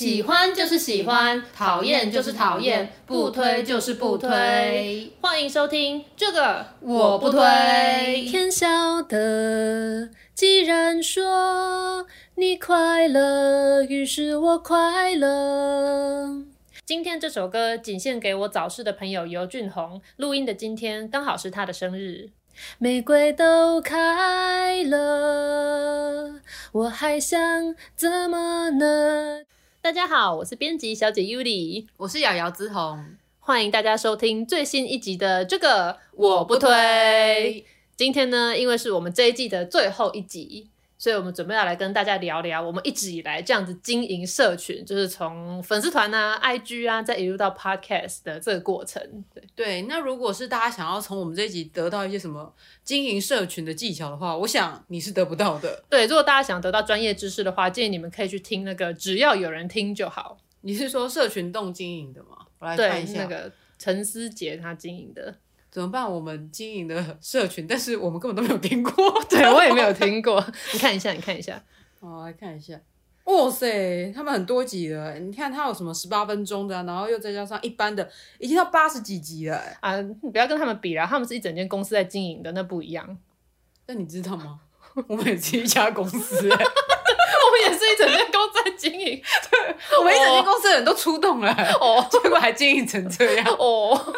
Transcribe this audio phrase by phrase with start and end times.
[0.00, 5.12] 喜欢就是喜欢，讨厌就是讨厌，不推就是不推。
[5.20, 7.42] 欢迎收听这个我不推。
[8.26, 16.44] 天晓得，既然说你快乐，于是我快乐。
[16.86, 20.00] 今天这首歌仅献给我早逝的朋友尤俊宏。
[20.16, 22.30] 录音的今天刚好是他的生日。
[22.78, 26.40] 玫瑰都开了，
[26.72, 29.42] 我还想怎么呢？
[29.82, 37.64] 大家好，我是编辑小姐 Yuli，我是瑶瑶之红，欢迎大家收听最新一集的这个我不推。
[37.96, 40.68] 今天呢，因为是我们这一季的最后一集。
[41.00, 49.02] 所以，我们准备要来跟大家聊聊，我们一直以来这样子经营社群，就是从粉丝团啊、IG 啊，再一路到 Podcast 的这个过程。
[49.32, 52.54] 对对，那如果是大家想要从我们这一集得到一些什么
[52.84, 55.82] 经营社群的技巧的话，我想你是得不到的。
[55.88, 60.36] 对，如果大家想得到专业知识的话，建议你们可以去听那个，只要有人听就好。
[60.60, 62.36] 你是说社群动经营的吗？
[62.58, 65.34] 我来看一下，那个陈思杰他经营的。
[65.70, 66.10] 怎么办？
[66.10, 68.92] 我们经营的社群， 但是我们根本都没有听过。
[69.30, 70.44] 对，我也没有听过。
[70.74, 71.62] 你看一下，你看一下。
[72.00, 72.74] 我，来看一下。
[73.24, 75.14] 哇塞，他们很多集了。
[75.20, 79.62] 你看他有什么十八分钟的，然后又再加上一般的，已经到八十几集了。
[79.80, 83.18] 啊，你不要跟他们比了，他们是一整间公司在经营的，那不一样。
[83.86, 84.58] 那你知道吗？
[85.06, 89.22] 我们也是一家公司，我们也是一整间公司在经营。
[89.50, 93.46] 对，我们一整间公司的人都出动了，哦，结果还经营成这样。
[93.56, 94.12] 哦。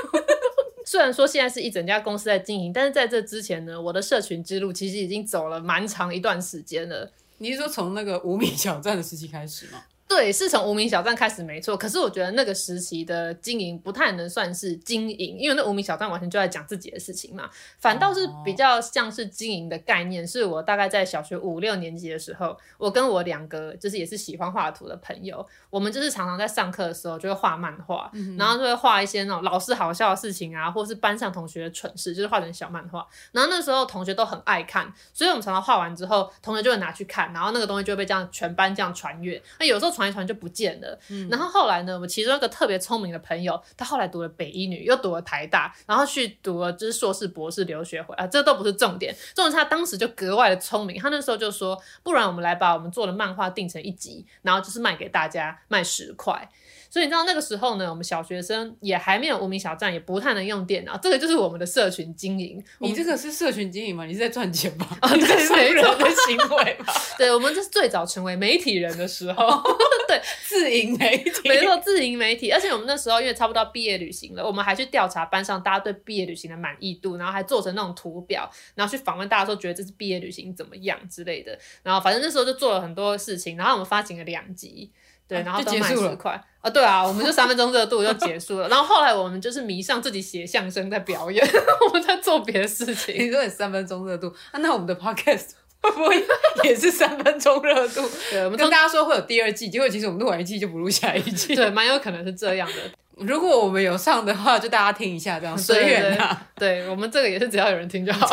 [0.85, 7.13] 虽然说现在是一整家公司在经营，但是在这之前呢，我的社群之路其实已经走了蛮长一段时间了。
[7.39, 9.83] 你是说从那个无名小站的时期开始吗？
[10.15, 11.75] 对，是从无名小站开始没错。
[11.75, 17.49] 可是我觉得那个时期的经营不太能算是经营，因为那无名小站完全就在讲自己的事情嘛。
[17.79, 20.27] 反倒是比较像是经营的概念。
[20.27, 33.07] 是我大概在小学五六年级的时候，我跟我两个就是也是喜欢画图的朋友，我们就是常常在上课的时候就会画漫画，嗯、然后就会画一些那种老师好笑的事情啊，或是班上同学的蠢事，就是画成小漫画。
[33.33, 39.43] 然后那时候同学都很爱看，所以我们常常画完之后，同学就会拿去看，然后那个东西就会被这样全班这样传阅。
[39.59, 40.02] 那有时候传。
[40.03, 56.49] 传一传就不见了，嗯，然后后来呢，我们其中一个特别聪明的朋友，他后来读了北医女，又读了台大，然后去读了就是硕士、博士留学回来，这都不是重点，重点是他当时就格外的聪明，他那时候就说，不然我们来把我们做的漫画定成一集，然后就是卖给大家，卖十块。
[56.93, 62.63] 所以你知道那个时候呢，我们小学生也还没有无名小站，也不太能用电脑，这个就是我们的社群经营。
[62.81, 64.05] 你这个是社群经营吗？
[64.05, 64.87] 你是在赚钱吗？
[65.01, 66.93] 啊， 对，是媒人的行为吗？
[67.17, 69.63] 对，我们这是最早成为媒体人的时候，
[70.07, 72.51] 对，自营媒体，没错，自营媒体。
[72.51, 81.59] 而且我们那时候因为差不多毕业旅行了，我们还去调查班上大家对毕业旅行的满意度，然后还做成那种图表，然后去访问大家说觉得这次毕业旅行怎么样之类的。
[81.83, 84.93] 然后反正那时候就做了很多事情，然后我们发行了两集。
[85.29, 86.71] 对，然后都卖十块啊！
[86.71, 88.69] 对啊，我们就三分钟热度就结束了。
[88.71, 91.45] 然后后来我们就是迷上自己写相声在表演，
[91.89, 93.15] 我们在做别的事情。
[93.15, 94.59] 你说你三分钟热度啊？
[94.61, 95.51] 那我们的 podcast
[95.81, 96.25] 会不会
[96.65, 98.09] 也是三分钟热度？
[98.31, 101.55] 对，我们跟大家说会有第二季，结果其实我们录完一季就不录下一季。
[101.57, 102.75] 对，蛮有可能是这样的。
[103.17, 106.47] 如果我们有上的话，就大家听一下，这样随缘啊。
[106.57, 108.27] 对，我们这个也是只要有人听就好。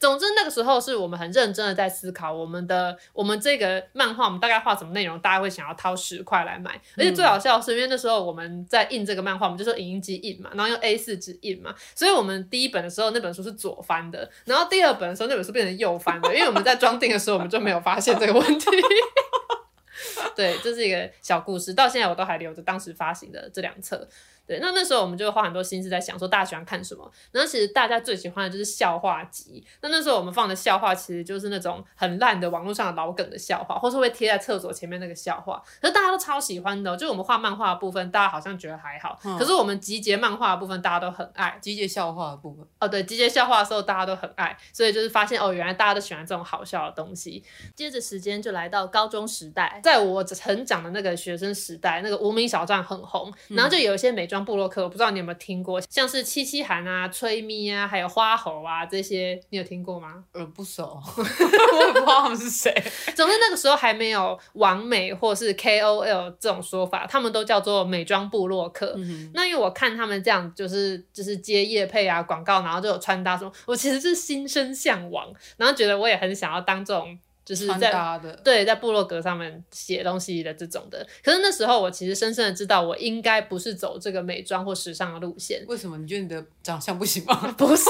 [0.00, 6.80] 总之，那个时候是我们很认真的在思考我们的我们这个漫画，我们大概画什么内容，大家会想要掏十块来买。
[6.96, 18.66] 而且最好笑的是，因为那时候我们在印这个漫画，我们就说影印机印嘛，然后用 A 四纸印嘛，所以我们第一本的时候那本书是左翻的，然后第二本的时候那本书变成右翻的，因为我们在装订的时候我们就没有发现这个问题。
[20.34, 24.08] 对，这是一个小故事，到现在我都还留着当时发行的这两册。
[24.50, 27.08] 对，那那时候我们就花很多心思在想说大家喜欢看什么。
[27.30, 29.64] 然后其实大家最喜欢的就是笑话集。
[29.80, 35.62] 那那时候我们放的笑话其实就是那种很烂的网络上的老梗的笑话，或是会贴在厕所前面那个笑话。
[35.80, 39.16] 可是大家都超喜欢的，就我们画漫画的部分，大家好像觉得还好。
[39.24, 41.56] 嗯、可是我们集结漫画的部分，大家都很爱。
[41.60, 47.44] 集结笑话的部分，哦，对，集结笑话的时候大家都很爱，所以就是发现哦，原来大家都喜欢这种好笑的东西。
[47.76, 55.20] 接着时间就来到高中时代，在我成长的那个学生时代，那个无名小站很红，然后就有一些美妆部落客，我不知道你。
[55.20, 60.24] 有没有听过像是七七韩啊、崔咪啊，还有花猴啊这些，你有听过吗？
[60.32, 62.72] 呃，不熟， 我也不知道他们是谁。
[63.14, 68.94] 总之那个时候还没有网美或是 KOL 这种说法，他们都叫做美妆部落客。
[68.96, 77.18] 嗯、那因为我看他们这样，就是就是接业配啊、广告，然后就有穿搭，说我其实是心生向往，然后觉得我也很想要当这种。
[77.50, 85.64] 就是在对在部落格上面写东西的这种的，可是那时候我其实深深的知道，我应该不是走这个美妆或时尚的路线。
[85.66, 85.98] 为什么？
[85.98, 87.34] 你觉得你的长相不行吗？
[87.58, 87.82] 不是，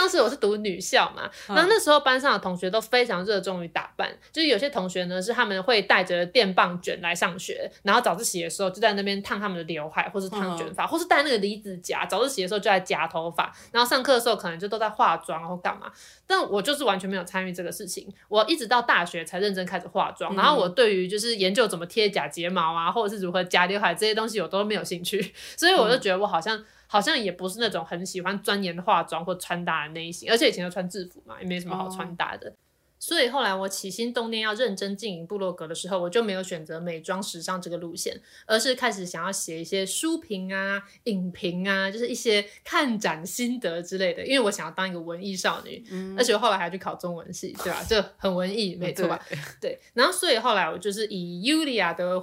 [0.00, 15.92] 当时我是读女校嘛，然后那时候班上的同学都非常热衷于打扮，就是有些同学呢是他们会带着电棒卷来上学，然后早自习的时候就在那边烫他们的刘海，或是烫卷发，或是戴那个离子夹，早自习的时候就在夹头发，然后上课的时候可能就都在化妆或干嘛。
[16.26, 26.64] 但我就是完全没有参与这个事情，我一直到大学才认真开始化妆，然后我对于就是研究怎么贴假睫毛啊，或者是如何夹刘海这些东西我都没有兴趣， 所以我就觉得我好像。
[26.92, 32.48] 好像也不是那种很喜欢钻研化妆或穿搭的类型，而且以前都穿制服嘛，也没什么好穿搭的。
[32.48, 32.56] Oh.
[33.00, 44.24] 所以后来我起心动念要认真经营部落格的时候，我就没有选择美妆时尚这个路线，而是开始想要写一些书评啊、影评啊，就是一些看展心得之类的。
[44.24, 47.82] 因为我想要当一个文艺少女，嗯、而且我后来还去考中文系，对吧？
[47.82, 49.18] 就很文艺，没错吧？
[49.28, 49.80] 对，对。
[49.94, 52.22] 然后所以后来我就是以 Yulia 的。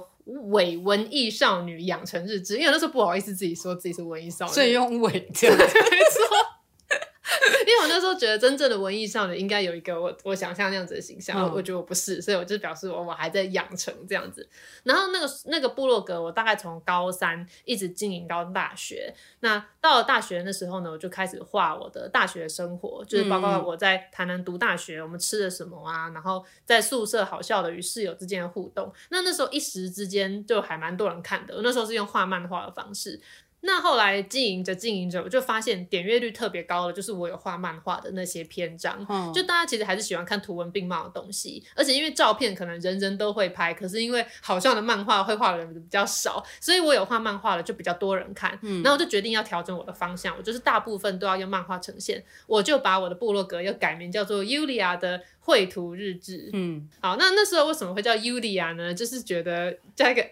[0.50, 6.57] 伪文艺少女养成日志，因为那时候不好意思自己说自己是文艺少女，所以用伪这样 没错。
[7.66, 14.48] 因为我那时候觉得真正的文艺少女应该有一个我我想象那样子的形象，嗯、我觉得我不是，所以我就表示我我还在养成这样子。
[14.84, 19.14] 然后那个那个部落格，我大概从高三一直经营到大学。
[19.40, 28.92] 那到了大学的时候呢，我就开始画我的大学生活，就是包括我在台南读大学，我们吃了什么啊，然后在宿舍好笑的与室友之间的互动。
[29.10, 31.54] 那那时候一时之间就还蛮多人看的。
[31.54, 33.20] 我那时候是用画漫画的方式。
[33.60, 39.04] 那后来经营着经营着，我就发现点阅率特别高的，就是我有画漫画的那些篇章。
[39.08, 48.56] 嗯，就大家其实还是喜欢看图文并茂的东西，而且因为照片可能人人都会拍，可是因为好像的漫画会画的人比较少，所以我有画漫画的就比较多人看。
[48.62, 56.48] 嗯，然后我就决定要调整我的方向，我就是大部分都要用漫画呈现，我就把我的部落格又改名叫做 Yulia 的绘图日志。
[56.52, 58.94] 嗯，好，那那时候为什么会叫 Yulia 呢？
[58.94, 60.24] 就是觉得加一个。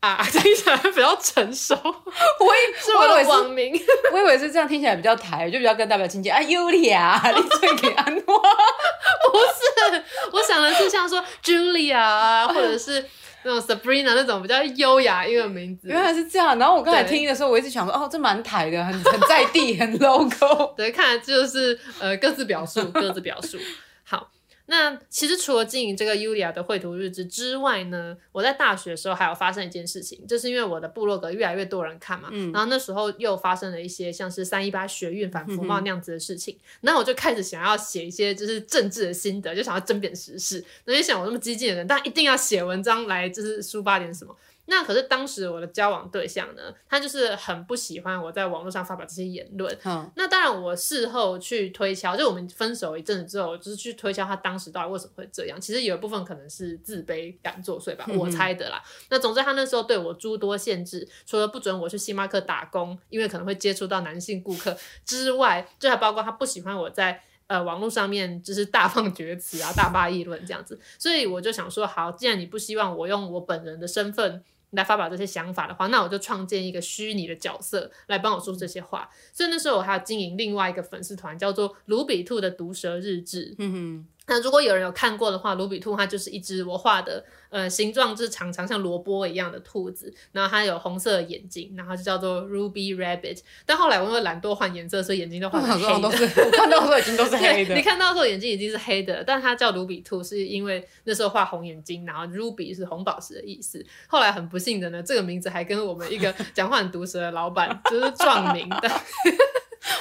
[0.00, 1.74] 啊， 听起来比较成熟。
[1.82, 3.72] 我以 是我的网名，
[4.12, 6.40] 我以为是这样听起来比较台，就比较跟代表亲切啊。
[6.42, 8.22] 最给安诺？
[8.22, 13.04] 不是，我想的是像说 Julia 啊，或者是
[13.42, 15.88] 那种 Sabrina 那种比较优雅一个名字。
[15.88, 16.56] 原来是这样。
[16.58, 20.74] 然后我刚才听的时候，我一直想说，哦，这蛮台的，很很在地，很 local。
[20.76, 23.58] 对，看来就是呃，各自表述，各自表述。
[24.04, 24.28] 好。
[24.70, 40.62] 那其实除了经营这个 Yulia 的绘图日志之外呢，我在大学的时候还有发生一件事情，就是因为我的部落格越来越多人看嘛，嗯、然后那时候又发生了一些像是三一八学运反服贸那样子的事情，然后、嗯、我就开始想要写一些就是政治的心得，就想要针砭时事。
[40.84, 44.36] 那就想我那么激进的人，但一定要写文章来就是抒发点什么。
[44.70, 49.74] 那可是当时我的交往对象呢，他就是很不喜欢我在网络上发表这些言论。
[49.82, 55.58] 嗯，那当然我事后去推敲，就我们分手一阵子之后，就是去推敲他当时到底为什么会这样。
[55.58, 58.82] 其实有一部分可能是自卑感作祟吧，嗯、我猜的啦。
[59.08, 64.76] 那总之他那时候对我诸多限制，除了不准我去星巴克打工，因为可能会接触到男性顾客
[65.06, 70.78] 之外，就还包括他不喜欢我在呃网络上面就是大放厥词啊、大发议论这样子。
[70.98, 74.44] 所以我就想说，好，既然你不希望我用我本人的身份。
[74.70, 79.08] 来发表这些想法的话，那我就创建一个虚拟的角色来帮我说这些话。
[79.32, 83.54] 所以那时候我还要经营另外一个粉丝团，叫做卢比兔的毒舌日志。
[83.58, 84.06] 嗯哼。
[84.28, 93.40] 那如果有人有看过的话，卢比兔它就是一只我画的，呃，形状就是长长像萝卜一样的兔子，然后它有红色的眼睛，然后就叫做 Ruby Rabbit。
[93.64, 96.00] 但后来我因为懒惰换颜色，所以眼睛都换成黑的。
[96.00, 97.74] 都是我看到的时候眼睛都是 黑的。
[97.74, 103.84] 你看到的时候眼睛已经是黑的，但它叫卢比兔是因为那时候画红眼睛，然后 Ruby 是红宝石的意思。
[104.06, 108.90] 后来很不幸的呢，这个名字还跟我们一个 讲话很毒舌的老板就是撞名的。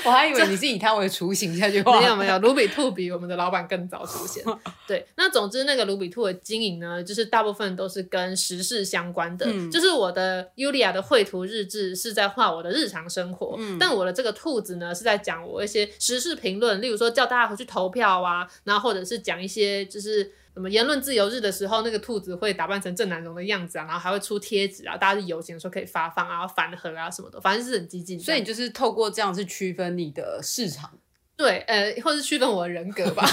[0.07, 4.41] 我还以为你是以他为雏形下去画，没有没有，卢比兔比我们的老板更早出现。
[4.87, 20.31] 对，那总之那个卢比兔的经营呢，就是大部分都是跟时事相关的，嗯、就是我的 Yulia 的绘图日志是在画我的日常生活，嗯、但我的这个兔子呢是在讲我一些时事评论，例如说叫大家回去投票啊，然后或者是讲一些就是。
[20.57, 28.19] 什么言论自由日的时候，那个兔子会打扮成郑南榕的样子啊，然后还会出贴纸啊，大家是游行的时候可以发放啊，反核啊什么的，反正是很激进。
[28.19, 30.97] 所以你就是透过这样去区分你的市场，
[31.35, 33.23] 对，呃，或是区分我的人格吧，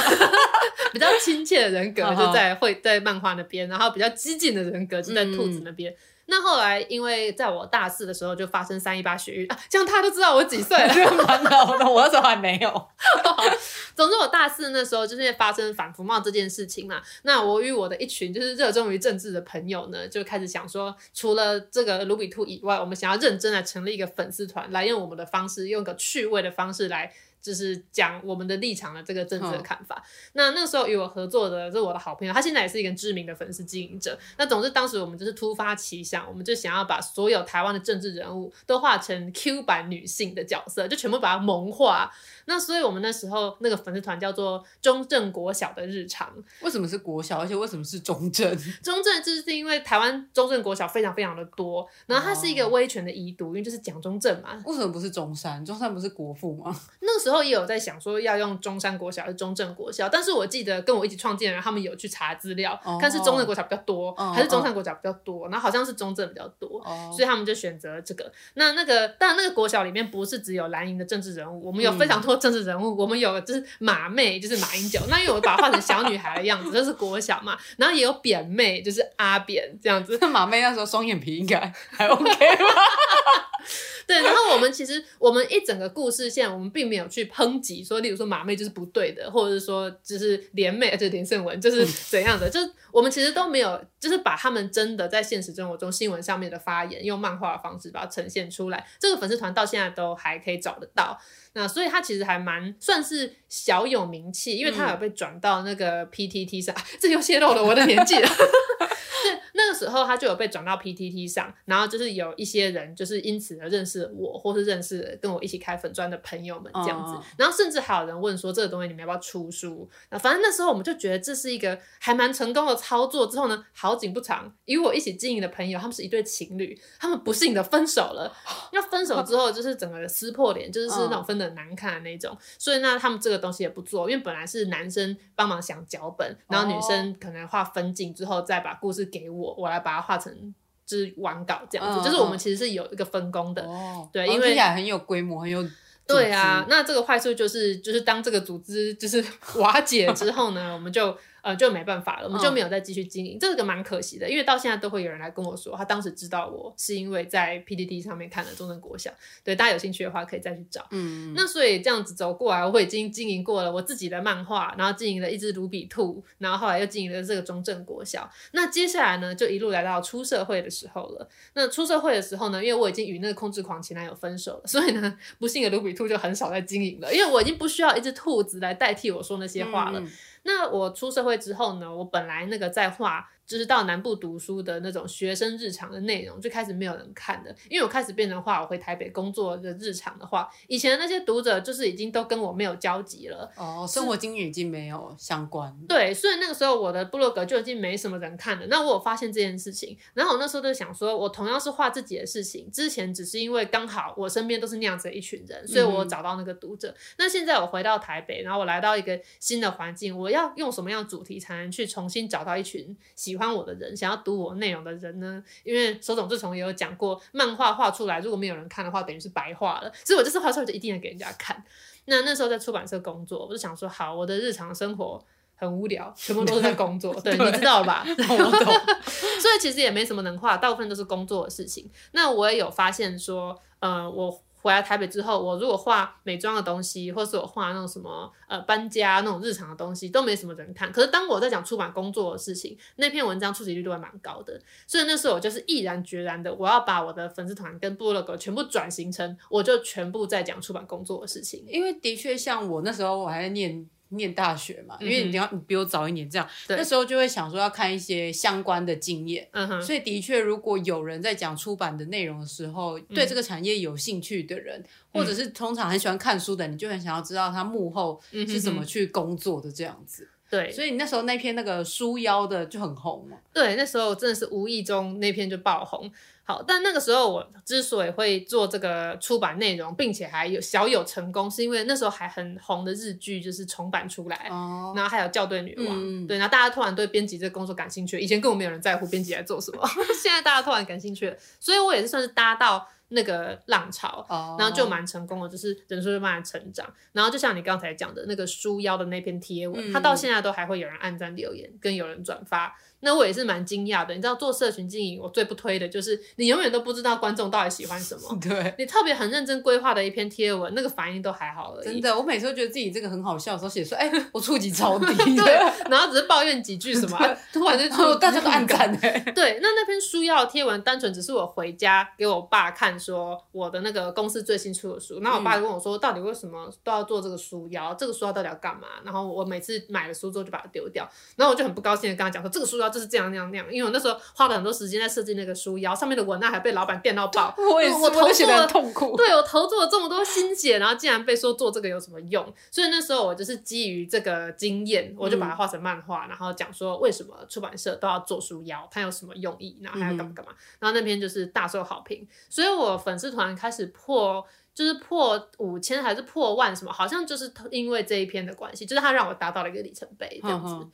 [0.93, 5.91] 比较亲切的人格 就在会在漫画那边，然后比较激进的人格就在兔子那边。
[5.91, 10.95] 嗯那后来，因为在我大四的时候就发生三一八学运啊，这样他都知道我几岁了，
[11.27, 11.85] 蛮好的。
[11.89, 12.89] 我那时候还没有。
[13.95, 17.03] 总之，我大四那时候就是发生反服贸这件事情嘛。
[17.23, 27.13] 那我与我的一群就是热衷于政治的朋友呢，就开始想说，除了这个卢比兔以外，我们想要认真来成立一个粉丝团，来用我们的方式，用个趣味的方式来。
[27.45, 30.03] 就是讲我们的立场的这个政治的看法。
[30.33, 34.19] 嗯、那那时候与我合作的是我的好朋友，他现在也是一个知名的粉丝经营者。
[34.39, 42.11] 那总之当时我们就是突发奇想，我们就想要把所有台湾的政治人物都画成 Q 版女性的角色，就全部把它萌化。
[42.47, 46.33] 那所以我们那时候那个粉丝团叫做中正国小的日常。
[46.63, 47.41] 为什么是国小？
[47.41, 48.57] 而且为什么是中正？
[48.83, 54.63] 中正就是因为台湾中正国小非常非常的多，然后它是一个威权的遗毒，因为就是蒋中正嘛。
[54.65, 55.65] 为什么不是中山？
[55.65, 56.75] 中山不是国父吗？
[57.01, 68.31] 那个时候也有在想说要用中山国小还是中正国小，但是我记得跟我一起创建的人，他们有去查资料，看是中正国小比较多，还是中山国小比较多，然后好像是中正比较多，所以他们就选择这个。
[68.55, 80.19] 那那个当然那个国小里面不是只有蓝营的政治人物，我们有非常多政治人物，我们有就是马妹，就是马英九，那因为我把它画成小女孩的样子， 这是国小嘛，然后也有扁妹，就是阿扁这样子。
[80.21, 82.35] 那马妹那时候双眼皮应该还 OK 吗？
[84.07, 98.87] 对，然后我们其实我们一整个故事线，我们并没有去抨击说，例如说马妹就是不对的，或者是说就是连妹，就是连胜文就是怎样的，就是我们其实都没有，就是把他们真的在现实生活中新闻上面的发言，用漫画的方式把它呈现出来。
[98.99, 101.19] 这个粉丝团到现在都还可以找得到，
[101.55, 108.29] 那所以他其实还蛮算是小有名气，因为他有被转到那个 PTT 上，嗯、 这又泄露了我的年纪了。
[109.55, 119.89] 对，那个时候他就有被转到 PTT 上，然后就是有一些人就是因此而认识我，或是认识跟我一起开粉砖的朋友们这样子，然后甚至还有人问说这个东西你们要不要出书？
[120.11, 123.27] 那反正那时候我们就觉得这是一个还蛮成功的操作。
[123.27, 128.31] 之后呢，好景不长，与我一起经营的朋友他们是一对情侣，他们不幸的分手了。
[128.73, 132.37] 那分手之后就是整个撕破脸，就是是那种分的很难看的那种。
[132.59, 139.05] 所以呢，他们这个东西也不做，因为本来是男生帮忙想脚本，然后女生可能画分镜之后再把故事。
[139.15, 140.55] 给我，我我来把它画成
[140.87, 145.65] 就是完稿这样子，嗯、就是我们其实是有一个分工的，哦、对，因为听起来很有规模，很有
[146.07, 146.65] 对啊。
[146.69, 149.25] 那这个坏处就是，就是当这个组织就是
[149.57, 151.17] 瓦解之后呢，我们就。
[151.45, 159.11] 呃，就没办法了，我们就没有再继续经营，嗯、这个蛮可惜的，因为到现在都会有人来跟我说，他当时知道我是因为在 PDD 上面看了中正国小，
[159.45, 160.87] 对，大家有兴趣的话可以再去找。
[160.91, 168.27] 嗯，那所以这样子走过来，我已经经营过了我自己的漫画，然后经营了一只卢比兔，然后后来又经营了这个中正国小。
[168.53, 171.29] 那接下来呢，就一路来到出社会的时候了。
[171.53, 180.01] 那出社会的时候呢，因为我已经与那个控制狂前男友分手了，所以呢，不幸的卢比兔就很少在经营了，因为我已经不需要一只兔子来代替我说那些话了。
[180.01, 180.11] 嗯
[180.45, 183.31] 那我出社会之后呢，我本来那个在画。
[183.47, 195.75] 就是到南部读书的那种学生日常的内容，就开始没有人看的，因为我开始变成画我回台北工作的日常的话，以前的那些读者就是已经都跟我没有交集了，哦，生活经验已经没有相关。
[195.89, 198.67] 对，所以那个时候我的部落格就已经没什么人看了。
[198.69, 206.89] 那我有发现这件事情，然后我那时候就想说，我同样是画自己的事情，之前只是因为刚好我身边都是那样子的一群人，所以我找到那个读者。
[206.89, 215.43] 嗯、那现在我回到台北，然后我来到一个新的环境，我要用什么样的主题才能去重新找到一群喜欢我的人，想要读我内容的人呢？
[215.63, 219.93] 因为手冢治虫也有讲过，漫画画出来如果没有人看的话，等于是白画了。
[220.05, 221.65] 所以我这次画出来就一定要给人家看。
[222.07, 225.25] 那那时候在出版社工作，我就想说，好，我的日常生活
[225.57, 227.15] 很无聊，全部都是在工作。
[227.23, 228.05] 对，对你知道了吧？
[228.07, 228.75] 我懂。
[229.41, 231.91] 所以其实也没什么能画，大部分都是工作的事情。
[232.13, 234.44] 那我也有发现说，呃，我。
[234.65, 240.91] 回来台北之后，我如果画美妆的东西，或是我画那种什么呃搬家那种日常的东西，都没什么人看。
[240.91, 244.59] 可是当我在讲出版工作的事情，那篇文章触及率都还蛮高的。
[244.87, 251.63] 所以那时候我就是毅然决然的，我要把我的粉丝团跟部落格全部转型成，我就全部在讲出版工作的事情。
[251.69, 253.87] 因为的确，像我那时候我还在念。
[254.17, 270.29] 念大学嘛，因为你要你比我早一年，这样、嗯、那时候就会想说要看一些相关的经验，嗯哼所以的确，如果有人在讲出版的内容的时候，嗯、对这个产业有兴趣的人，嗯、或者是通常很喜欢看书的，你就很想要知道他幕后是怎么去工作的这样子。
[270.51, 273.37] 对，所以你那时候那篇那个书腰的就很红嘛。
[273.53, 276.09] 对，那时候真的是无意中那篇就爆红。
[276.47, 289.83] 好，但那个时候我之所以会做这个出版内容，并且还有小有成功，是因为那时候还很红的日剧就是重版出来，哦、然后还有校对女王，嗯、对，然后大家突然对编辑这个工作感兴趣，以前根本没有人在乎编辑在做什么，
[290.23, 302.77] 现在大家突然感兴趣了，所以我也是算是搭到那个浪潮，哦、然后就蛮成功的，就是人数就慢慢成长，然后就像你刚才讲的那个书腰的那篇贴文，它、嗯、到现在都还会有人按赞留言，跟有人转发。
[303.05, 308.23] 那我也是蛮惊讶的，你知道做社群经营，我最不推的就是你永远都不知道观众到底喜欢什么。
[308.41, 311.85] 对，你特别很认真规划的一篇贴文，那个反应都还好而已。
[311.85, 315.37] 真的，我每次都觉得自己这个很好笑的时候，写说，哎、欸，我触及超 低。
[315.37, 315.53] 对，
[315.91, 318.91] 然后只是抱怨几句什么，对突然就大家都按赞。
[319.35, 327.95] 对，那那篇书要贴文单纯只是我回家给我爸看看说我的那个公司最新出的书，然后我爸就问我说，到底为什么都要做这个书腰？
[327.95, 328.89] 这个书腰到底要干嘛？
[329.05, 342.55] 然后我每次买了书之后就把它丢掉，然后我就很不高兴的跟他讲说，这个书腰就是这样那样那样，因为我那时候花了很多时间在设计那个书腰，上面的文案还被老板电到爆， 我也是，我投做了痛苦，对我投入了这么多心血，然后竟然被说做这个有什么用？
[342.71, 360.75] 所以那时候我就是基于这个经验，我就把它画成漫画，然后讲说为什么出版社都要做书腰，它有什么用意，然后还要干嘛干嘛，然后那篇就是大受好评，所以我粉丝团开始破，就是破五千还是破万什么，好像就是因为这一篇的关系，就是它让我达到了一个里程碑这样子。
[360.75, 360.91] 呵呵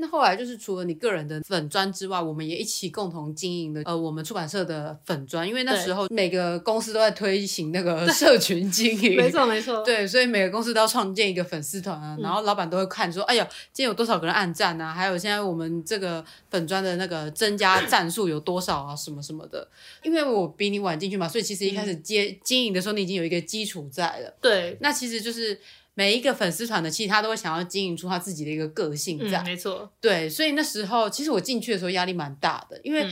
[0.00, 19.68] 那后来就是除了你个人的粉专之外，我们也一起共同经营的呃，我们出版社的粉专，因为那时候每个公司都在推行那个社群经营，没错没错， 对，所以每个公司都要创建一个粉丝团啊，然后老板都会看说，嗯、哎呀，今天有多少个人按赞啊，还有现在我们这个粉专的那个增加赞数有多少啊，什么什么的。
[20.04, 24.32] 因为我比你晚进去嘛，所以其实一开始接、嗯、经营的时候，你已经有一个基础在了。
[24.40, 25.58] 对，那其实就是。
[25.98, 29.90] 每一个粉丝团的，其实他都会想要经营出他自己的一个个性在，嗯、没错。
[30.00, 33.04] 对，所以那时候其实我进去的时候压力蛮大的，因为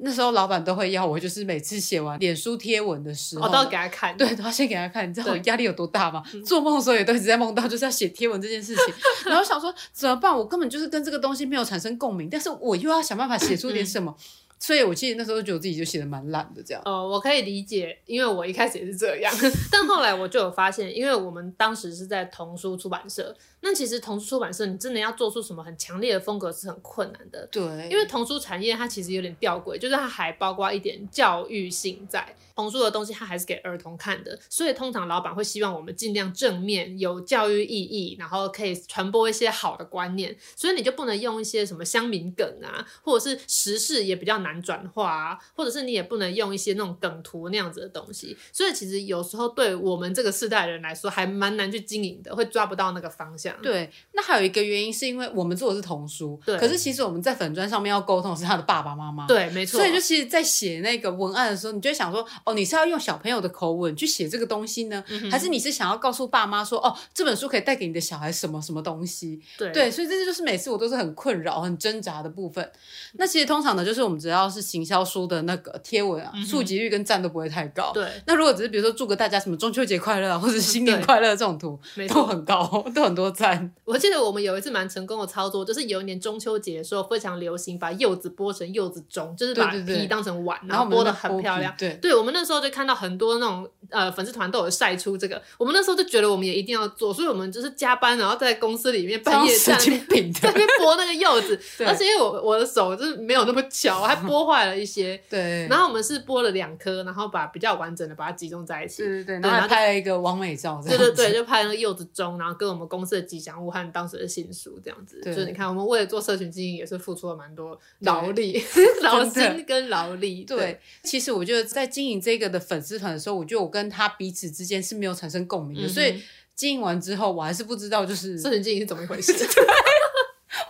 [0.00, 5.08] 那时候老板都会要我，就是每次写完脸书贴文的时候，我都要给他看， 对，都要先给他看。
[5.08, 6.20] 你知道我压力有多大吗？
[6.44, 8.94] 做梦的时候也都一直在梦到就是要写贴文这件事情，
[9.30, 10.36] 然后想说怎么办？
[10.36, 14.12] 我根本就是跟这个东西没有产生共鸣，但是我又要想办法写出点什么。
[14.18, 14.24] 嗯
[14.62, 16.80] 所以，我其实那时候觉得自己就写的蛮烂的，这样。
[16.84, 19.34] 哦，我可以理解，因为我一开始也是这样，
[19.72, 23.36] 但后来我就有发现，因为我们当时是在童书出版社。
[23.64, 27.46] 那其实童书出版社，你真的要做出什么很强烈的风格是很困难的。
[27.46, 32.34] 对，因为童书产业它其实有点吊诡，就是它还包括一点教育性在。
[32.54, 40.36] 童书的东西它还是给儿童看的，所以通常老板会希望我们尽量正面、有教育意义，然后可以传播一些好的观念。
[40.56, 48.36] 所以你就不能用一些什么乡民梗啊，或者是时事也比较难转化啊，或者是你也不能用一些那种梗图那样子的东西。
[48.52, 53.54] 所以其实有时候对我们这个世代人来说，还蛮难去经营的，会抓不到那个方向。
[53.62, 56.58] 对，那还有一个原因是因为我们做的是童书，对。
[56.58, 59.78] 可是其实我们在粉砖上面要沟通的是他的爸爸妈妈，对，没错。
[59.78, 69.40] 所以就其实，在写那个文案的时候，你就会想说，哦，你是要用小朋友的口吻去写这个东西呢，嗯、还是你是想要告诉爸妈说，哦，这本书可以带给你的小孩什么什么东西？
[69.58, 69.90] 对，对。
[69.90, 72.70] 所以这就是每次我都是很困扰、很挣扎的部分。
[73.14, 77.92] 那其实通常呢，就是我们只要是行销书的那个贴文啊，触及率跟赞都不会太高。
[77.92, 78.06] 对。
[78.26, 83.72] 那如果只是比如说祝个大家什么中秋节快乐啊或者新年快乐这种图，都很高， 都很多赞。
[83.84, 91.74] 我记得我们有一次蛮成功的操作，就是有一年中秋节的时候非常流行把柚子剥成柚子盅，就是把皮当成碗，然后剥的很漂亮。
[91.78, 100.32] 对，对我们那时候就看到很多那种呃粉丝团都有晒出这个，我们那时候就觉得我们也一定要做，所以我们就是加班，然后在公司里面半夜 在那边
[100.80, 105.20] 剥那个柚子， 而且因为我我的手就是没有那么巧，我还剥坏了一些。
[105.28, 108.98] 对，然后我们是剥了两颗，然后把比较完整的把它集中在一起。
[108.98, 110.82] 对对对，然后拍了一个完美照。
[110.86, 115.20] 对对对，就拍那个柚子盅，然后跟我们公司的吉祥物和当时的新书这样子。
[115.24, 118.62] 就是你看，我们为了做社群经营，也是付出了蛮多劳力、
[119.02, 120.44] 劳心跟劳力。
[120.48, 126.22] 对，其实我觉得在经营这个的粉丝团的时候，我觉得我跟他彼此之间是没有产生共鸣的，所以
[126.54, 129.32] 经营完之后，我还是不知道就是社群经营是怎么一回事。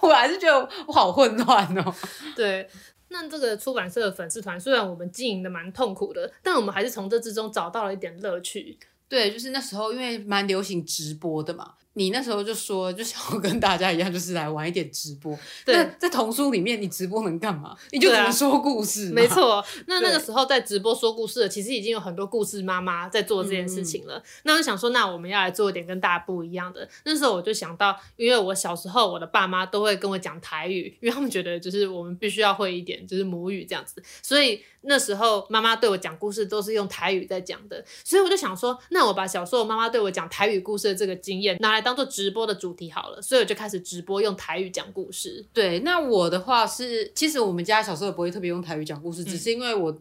[0.01, 1.94] 我还是觉得我好混乱哦。
[2.35, 2.68] 对。
[3.12, 8.79] 那这个出版社的粉丝团，虽然我们经营的蛮痛苦的，但我们还是从这之中找到了一点乐趣。
[9.09, 11.75] 对，就是那时候因为蛮流行直播的嘛。
[11.94, 15.38] 你那时候就说，就想要跟大家一样，就是来玩一点直播。
[15.64, 17.76] 对，在童书里面，你直播能干嘛？
[17.90, 19.11] 你就只能说故事。
[19.11, 19.64] 没错。
[19.87, 24.16] 那那个时候在直播说故事的，其实已经有很多故事妈妈在做这件事情了。
[24.16, 26.88] 嗯、那我就想说，那我们要来做一点跟大家不一样的。
[27.05, 34.02] 那时候我就想到，因为我小时候我的爸妈都会跟我讲台语，因为他们觉得就是我们必须要会一点，就是母语这样子。
[34.22, 37.85] 所以那时候妈妈对我讲故事都是用台语在讲的。
[38.02, 45.45] 所以我就想说，那我把小时候妈妈对我讲台语故事的这个经验拿来当做直播的主题好了，所以我就开始直播用台语讲故事。
[45.53, 49.95] 对，那我的话是，其实我们家小时候也不会特别用台语讲故事，嗯、只是因为我。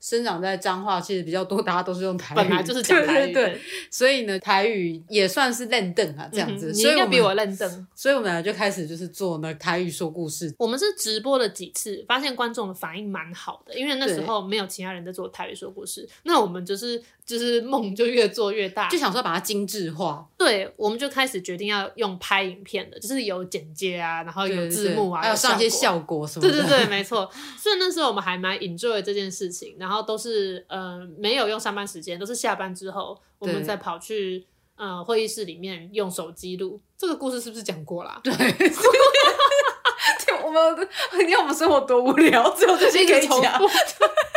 [0.00, 6.70] 生长在彰化，其实比较多，大家都是用台语，本来就是讲台语， 对，对，对，所以呢，台语也算是认凳啊，这样子。
[6.72, 10.54] 应该比我认凳，所以我们俩就开始就是做那台语说故事。
[10.58, 20.26] 我们是直播了几次，发现观众的反应蛮好的，因为那时候没有其他人在做台语说故事，那我们就是就是梦就越做越大，就想说把它精致化。
[20.36, 26.52] 对，我们就开始决定要用拍影片的，就是有剪接啊，然后有字幕啊，对对对，还有上一些效果什么的。
[26.52, 27.30] 对对对，没错。
[27.58, 30.64] 所以那时候我们还蛮 enjoy 这件事情，然后都是。
[30.68, 34.44] 呃，没有用上班时间，都是下班之后，我们再跑去
[34.76, 36.80] 呃会议室里面用手机录。
[36.96, 38.20] 这个故事是不是讲过啦？
[38.24, 38.32] 对，
[40.42, 43.60] 我们你看我们生活多无聊，只有这些可以讲。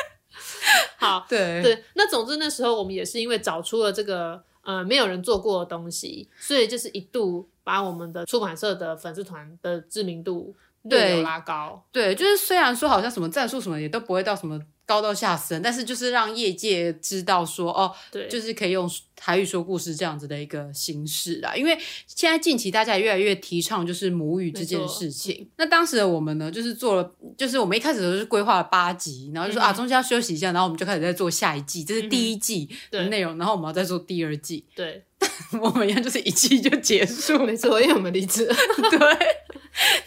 [0.97, 1.83] 好，对对。
[2.07, 10.55] 那总之那时候我们也是因为找出了这个呃没有人做过的东西，所以就是一度把我们的出版社的粉丝团的知名度
[10.89, 11.83] 对拉高。
[11.91, 14.59] 对，就是虽然说好像什么战术什么也都不会到什么。
[14.87, 21.53] 高到吓死人，但是就是让业界知道说，哦，对，就是可以用台语说故事这样子的一个形式啦。
[21.55, 25.49] 因为现在近期大家也越来越提倡就是母语这件事情。
[25.57, 34.63] 那当时的我们呢，就是做了，就是我们一开始都是规划了八集，然后就说、嗯、啊，中间要休息一下，然后我们就开始在做下一季，这是第一季的内容，嗯、然后我们要再做第二季。
[34.75, 35.03] 对，
[35.61, 38.45] 我们一样就是一季就结束，没错，因为我们离职。
[38.91, 39.17] 对。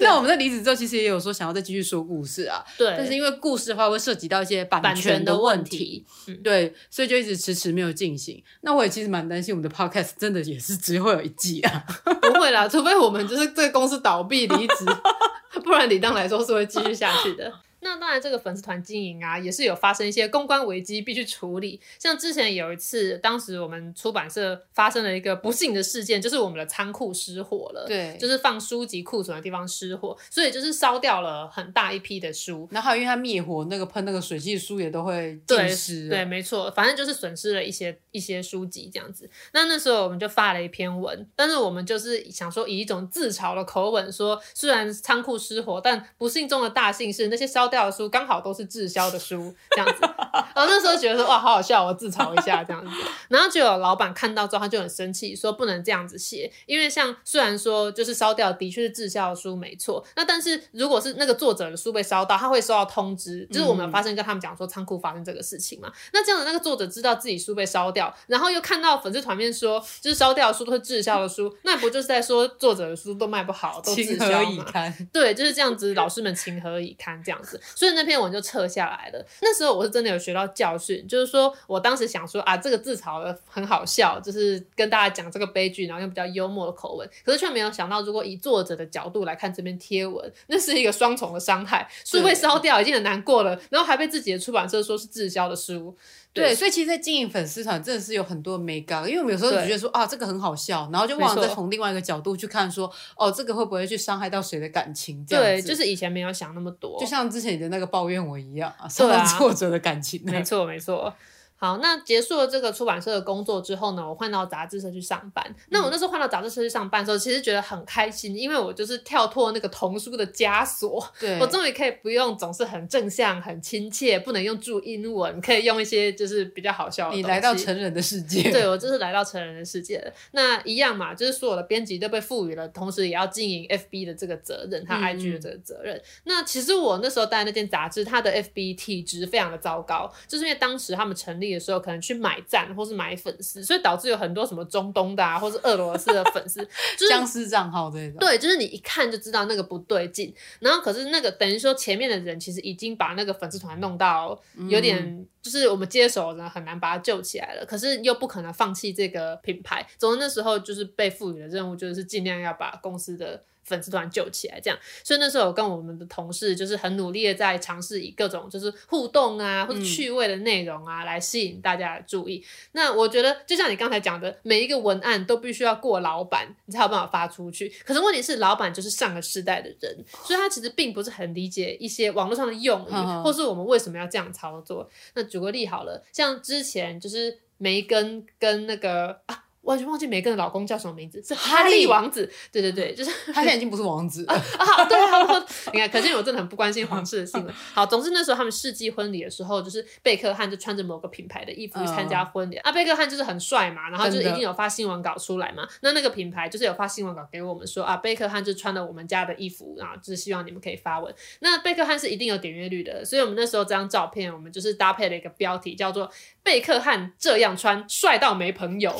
[0.00, 2.64] 那我们在离职之后，其实也有说想要再继续说故事啊。
[2.76, 2.92] 对。
[2.96, 6.04] 但是因为故事的话会涉及到一些版权的问题，
[6.42, 8.42] 对，所以就一直迟迟没有进行。
[8.62, 11.82] 那我也其实其实蛮担心我们的 podcast 真的也是只会有一季啊。
[12.04, 14.84] 不会啦，除非我们就是这个公司倒闭离职，
[15.64, 17.50] 不然理当来说是会继续下去的。
[17.82, 21.80] 那当然，这个粉丝团经营啊，也是有发生一些公关危机，必须处理。
[21.98, 27.86] 像之前有一次，当时我们出版社发生了一个不幸的事件，就是我们的仓库失火了。
[27.86, 32.68] 对，就是放书籍库存的地方失火，所以就是烧掉了很大一批的书。
[32.70, 36.08] 然后还有因为它灭火，那个喷那个水剂，书也都会浸湿。
[36.08, 39.28] 对，没错，反正就是损失了一些一些书籍这样子。
[39.52, 50.00] 那那时候我们就发了一篇文，但是我们就是想说以一种自嘲的口吻说，虽然仓库失火，但不幸中的大幸是那些烧掉的书刚好都是滞销的书，这样子。
[50.02, 52.90] 然后那时候觉得说哇，好好笑，我自嘲一下这样子。
[53.28, 65.88] 然后就有老板看到之后，他就很生气，说不能这样子写，因为像虽然说就是烧掉的确是滞销的书没错，那但是如果是那个作者的书被烧到，他会收到通知，就是我们有发生跟他们讲说仓库发生这个事情嘛。
[65.88, 74.64] 嗯、那这样的那个作者知道自己书被烧掉，然后又看到粉丝团面说就是烧掉的书都是滞销的书，那不就是在说作者的书都卖不好，都滞销嘛？
[75.12, 77.90] 对，就是这样子，老师们情何以堪这样子，所以。
[77.92, 79.26] 那篇文就撤下来了。
[79.42, 87.06] 那时候我是真的有学到教训，就是说我当时想说啊，这个自嘲的很好笑，就是跟大家讲这个悲剧，然后用比较幽默的口吻。
[87.24, 91.90] 可是却没有想到，如果以作者的角度来看这篇贴文，那是一个双重的伤害。
[92.04, 95.94] 书被烧掉已经很难过了，然后还被自己的出版社说是滞销的书。
[96.32, 105.24] 对，所以其实，在经营粉丝团真的是有很多美感，因为我们有时候只觉得说啊，这个很好笑，然后就忘了再从另外一个角度去看说，哦，这个会不会去伤害到谁的感情？
[105.26, 110.22] 这样对，就是以前没有想那么多，就像之前你的那个抱怨我一样啊，伤到作者的感情。
[110.24, 111.12] 没错，没错。
[111.60, 115.54] 好，那结束了这个出版社的工作之后呢，我换到杂志社去上班。
[115.68, 127.16] 那我那时候换到杂志社去上班的时候，其实觉得很开心，因为我就是跳脱那个童书的枷锁，对，我终于可以不用总是很正向、很亲切，不能用注英文，可以用一些就是比较好笑的。
[127.16, 130.10] 你来到成人的世界，对， 我就是来到成人的世界了。
[130.30, 135.94] 那一样嘛，就是所有的编辑都被赋予了，同时也要经营 FB 的这个责任，他 IG 的这个责任。
[135.94, 142.30] 嗯、那其实我那时候带那件杂志，它的 FB 体质非常的糟糕，就是因为当时他们成立的时候可能去买。
[142.30, 146.60] 买赞或是买粉丝，所以导致有很多什么中东的啊，或是俄罗斯的粉丝，
[146.96, 148.18] 就是僵尸账号这种。
[148.20, 150.32] 对，就是你一看就知道那个不对劲。
[150.60, 157.64] 然后可是那个等于说前面的人其实已经把那个粉丝团弄到有点，嗯、就是我们接手呢很难把它救起来了。
[157.64, 159.86] 可是又不可能放弃这个品牌。
[159.98, 163.42] 总之那时候就是被赋予的任务，就是尽量要把公司的。
[163.62, 172.44] 粉丝团救起来，这样，所以那时候我跟我们的同事就是很努力的在尝试以各种就是互动啊或者趣味的内容啊、嗯、来吸引大家的注意。
[172.72, 177.72] 那我觉得就像你刚才讲的，每一个文案都必须要过老板，你才有办法发出去。
[177.84, 184.90] 可是问题是，老板就是上个世代的人，所以他其实并不是很理解一些网络上的用语，哦、或是我们为什么要这样操作。
[185.14, 189.44] 那举个例好了，像之前就是梅根跟那个啊。
[189.62, 192.30] 完全忘记梅根的老公叫什么名字，是哈利王子。
[192.50, 194.84] 对对对，就是 他现在已经不是王子啊，啊。
[194.86, 197.54] 对啊，你看，可见我真的很不关心皇室的新闻。
[197.74, 202.56] 好，总之那时候他们世纪婚礼的时候，就是贝克汉就穿着某个品牌的衣服去参加婚礼。
[202.56, 205.68] 啊，贝克汉就是很帅嘛，然后就是一定有发新闻稿出来嘛。
[205.82, 211.14] 那那个品牌就是有发新闻稿给我们说啊，贝克汉就穿了我们家的衣服，然后就是希望你们可以发文。
[211.40, 216.10] 那贝克汉是一定有点阅率的，所以我们那时候这张照片，我们就是搭配了一个标题叫做
[216.42, 218.94] “贝克汉这样穿，帅到没朋友”。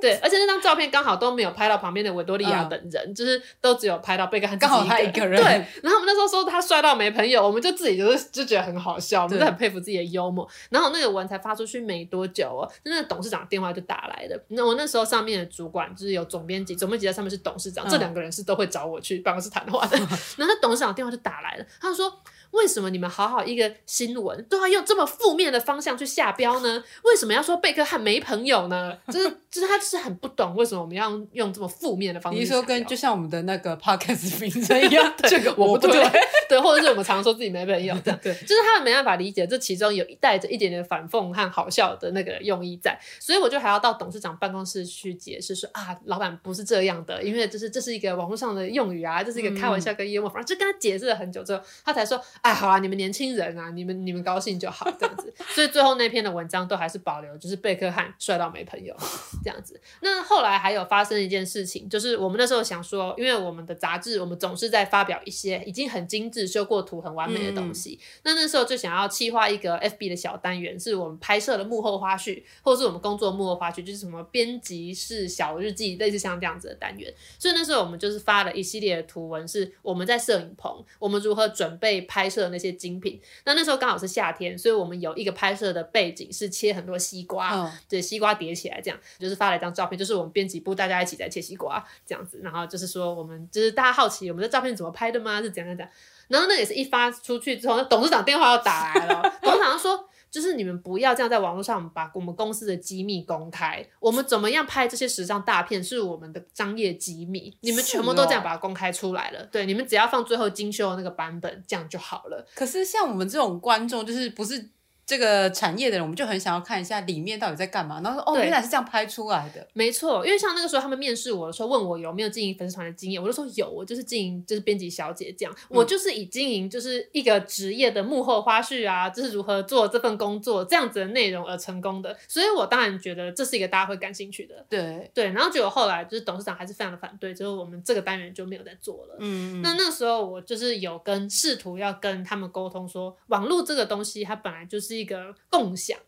[0.00, 5.38] 对，而且那张照片刚好都没有拍到旁边的维多利亚等人，嗯、就是都只有拍到贝克汉刚好他一个人。
[5.42, 5.46] 对，
[5.82, 10.48] 然后我们那时候说他帅到没朋友，我们就自己就是就觉得很好笑，我们就很佩服自己的幽默。
[10.70, 14.42] 然后那个文才发出去没多久哦，那个董事长电话就打来的。
[14.48, 19.96] 那我那时候上面的主管就是有总编辑，总编辑在上面是董事长，嗯、这两个人是都会找我去办公室谈话的。
[20.00, 22.22] 嗯、然后那董事长电话就打来了，他就说。
[22.54, 26.82] 为什么你们好好一个新闻都要用这么负面的方向去下标呢？
[27.02, 28.96] 为什么要说贝克汉没朋友呢？
[29.08, 32.38] 就是就是他就是很不懂为什么我们要用这么负面的方式。
[32.38, 36.02] 你说跟就像我们的那个 podcast 名称一样， 这个我不对，
[36.48, 58.94] 对，或者是我们常说自己没朋友这样，对，就是他们没办法理解这其中有带着一点点反讽和好笑的那个用意在，所以我就还要到董事长办公室去解释说啊，老板不是这样的，因为就是这是一个网络上的用语啊，这是一个开玩笑跟幽默，反正就跟他解释了很久之后，他才说，哎，好啊，你们年轻人啊，你们你们高兴就好这样子，所以最后那篇的文章都还是保留，就是贝克汉帅到没朋友
[59.42, 59.80] 这样子。
[60.02, 67.98] 那后来还有发生一件事情，就是我们那时候想说，因为我们的杂志，我们总是在发表一些已经很精致、修过图、很完美的东西。
[67.98, 77.10] 嗯、那那时候就想要企划一个 FB 的小单元，是我们拍摄的幕后花絮，或者是我们工作幕后花絮，就是什么编辑室小日记，类似像这样子的单元。
[77.38, 83.20] 所以那时候我们就是发了一系列的图文，是我们在摄影棚，我们如何准备拍摄那些精品。
[83.44, 95.40] 那那时候刚好是夏天，所以我们有一个拍摄的背景是切很多西瓜，对、嗯，西瓜叠起来这样，就是发了一张照片，就是我们编辑部大家一起在切西瓜这样子，然后就是说我们就是大家好奇我们的照片怎么拍的吗？
[95.40, 95.90] 是怎样怎样？
[96.26, 100.08] 然后那也是一发出去之后，那董事长电话又打来了， 董事长说。
[100.34, 109.42] 就是你们不要这样在网络上把我们公司的机密公开，我们怎么样拍这些时尚大片是我们的商业机密，你们全部都这样把它公开出来了。
[109.42, 112.44] 哦、对，你们只要放最后精修的那个版本，这样就好了。
[112.56, 114.70] 可是像我们这种观众，就是不是。
[115.06, 118.00] 这个产业的人，我们就很想要看一下里面到底在干嘛。
[118.02, 119.66] 然后说，哦，原来是这样拍出来的。
[119.72, 125.54] 没错，因为像那个时候他们面试我的时候，问我有没有经营粉丝团的经验，我就说有，我就是经营，就是编辑小姐这样。
[125.54, 132.16] 嗯、我就是以经营就是一个职业的幕后花絮啊，就是如何做这份工作这样子的内容而成功的。
[132.28, 134.64] 所以我当然觉得这是一个大家会感兴趣的。
[134.68, 139.16] 对对，然后结果后来就是董事长还是非常的反对，之后我们这个单元就没有再做了。
[139.18, 145.76] 嗯，那那时候我就是有跟试图要跟他们沟通说，网络这个东西它本来就是一个共。
[145.76, 145.98] 享，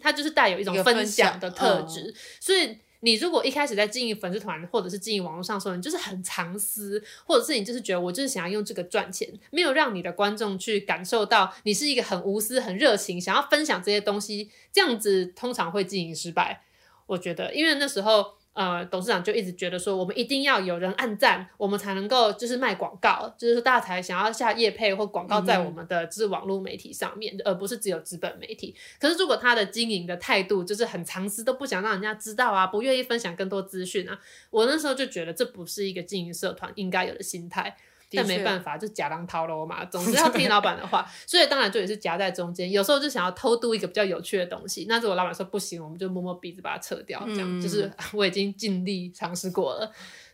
[0.00, 16.62] 它就是带有一种分享的特质，所以你如果一开始在经营粉丝团或者是经营网络上的时候，你就是很藏私，或者是你就是觉得我就是想要用这个赚钱，没有让你的观众去感受到你是一个很无私、很热情，想要分享这些东西，这样子通常会经营失败。
[17.06, 18.35] 我觉得，因为那时候。
[18.56, 28.74] 呃，董事长就一直觉得说，我们一定要有人按赞，我们才能够就是卖广告，就是说大家才想要下业配或广告在我们的就是网络媒体上面，嗯、而不是只有资本媒体。
[28.98, 37.76] 可是如果他的经营的态度就是很藏私，都不想让人家知道啊，不愿意分享更多资讯啊，我那时候就觉得这不是一个经营社团应该有的心态。
[38.16, 42.70] 但没办法，就假当掏喽嘛， 总是要听老板的话，所以当然就也是夹在中间。
[42.70, 49.92] 有时候就想要偷渡一个比较有趣的东西，那如果老板说不行，我们就摸摸鼻子把它撤掉，这样、嗯、就是 我已经尽力尝试过了。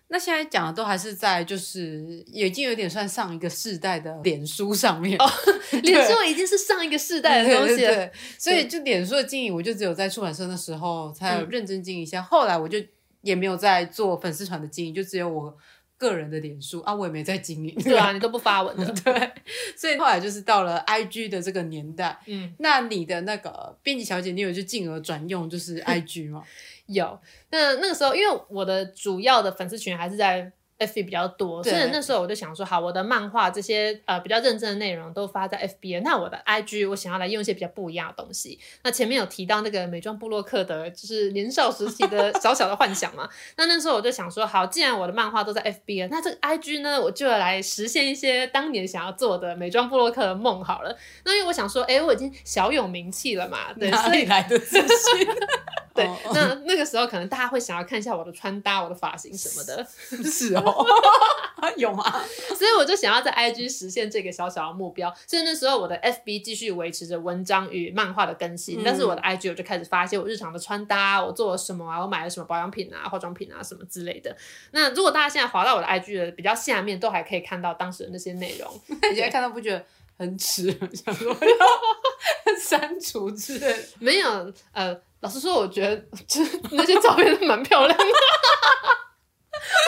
[0.08, 5.18] 那现在讲的都还是在就是已经有点算上一个世代的脸书上面。
[5.18, 5.26] 哦，
[5.82, 12.78] 脸书已经是上一个世代的东西了，对对对，所以就脸书的经营，我就只有在出版社的时候才有认真经营一下，嗯、后来我就
[13.22, 15.56] 也没有在做粉丝团的经营，就只有我。
[16.02, 17.72] 个人的脸书啊，我也没在经营。
[17.76, 18.84] 对啊， 你都不发文的。
[19.02, 19.32] 对，
[19.76, 22.18] 所以后来就是到了 IG 的这个年代。
[22.26, 26.42] 嗯，那你的那个编辑小姐，你有就进而转用就是 IG 吗？
[26.86, 27.18] 有。
[27.50, 30.52] 那那个时候，因为我的主要的粉丝群还是在。
[30.86, 38.58] FB 比较多，所以那时候我就想说，好，我的漫画这些呃比较认真的内容都发在 FB，那我的 IG 我想要来用一些比较不一样的东西。
[38.82, 43.28] 那前面有提到那个美妆部落客的，就是年少时期的小小的幻想嘛。
[43.56, 50.96] 那那时候我就想说，好，既然我的漫画都在 FB 了，那这个 IG 呢，我就要来实现一些当年想要做的美妆部落客的梦好了。
[51.24, 55.26] 那因为我想说，哎、欸，我已经小有名气了嘛，对，哪里来的自信？
[55.94, 59.86] 对，那那个时候可能大家会想要看一下我的穿搭、我的发型什么的，
[60.30, 60.84] 是哦。
[61.76, 62.02] 有吗？
[62.58, 65.14] 所以我就想要在 IG 实现这个小小的目标。
[65.28, 74.36] 所以那时候我的 FB 继续维持着文章与漫画的更新，嗯、但是我的 IG 我就开始发一些我日常的穿搭，我做了什么啊，我买了什么保养品啊、化妆品啊什么之类的。
[74.72, 78.68] 那如果大家现在滑到我的 IG 的比较下面，都还可以看到当时的那些内容。
[78.88, 79.84] 你现在看到不觉得
[80.18, 80.70] 很耻？
[80.92, 83.86] 想说要删除之类？
[84.00, 85.96] 没有，呃，老实说，我觉得
[86.28, 88.04] 就是那些照片都蛮漂亮的。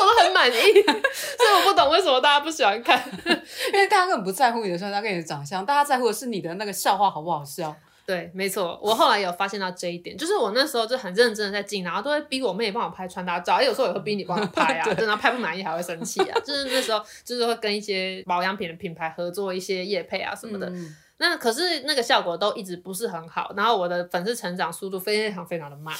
[0.00, 3.02] 我都很满意，所以我不懂为什么大家不喜欢看，
[3.72, 7.74] 因为大家根本不在乎你的穿搭跟你的长相，大家在乎的是你的那个笑话好不好笑。
[8.06, 20.68] 对，没错，我后来有发现到这一点，就是我那时候就很认真的在进，然后都会逼我妹帮我拍穿搭照，有时候也会逼你帮我拍啊，真的拍不满意还会生气啊，就是那时候就是会跟一些保养品的品牌合作一些业配啊什么的。
[20.68, 25.94] 嗯那可是那个效果都一直不是很好，然后我的粉丝成长速度非常非常的慢，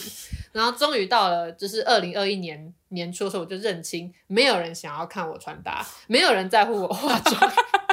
[0.53, 7.53] 然后终于到了就是二零二一年年初的时候，我就认清没有人想要看我穿搭，没有人在乎我化妆，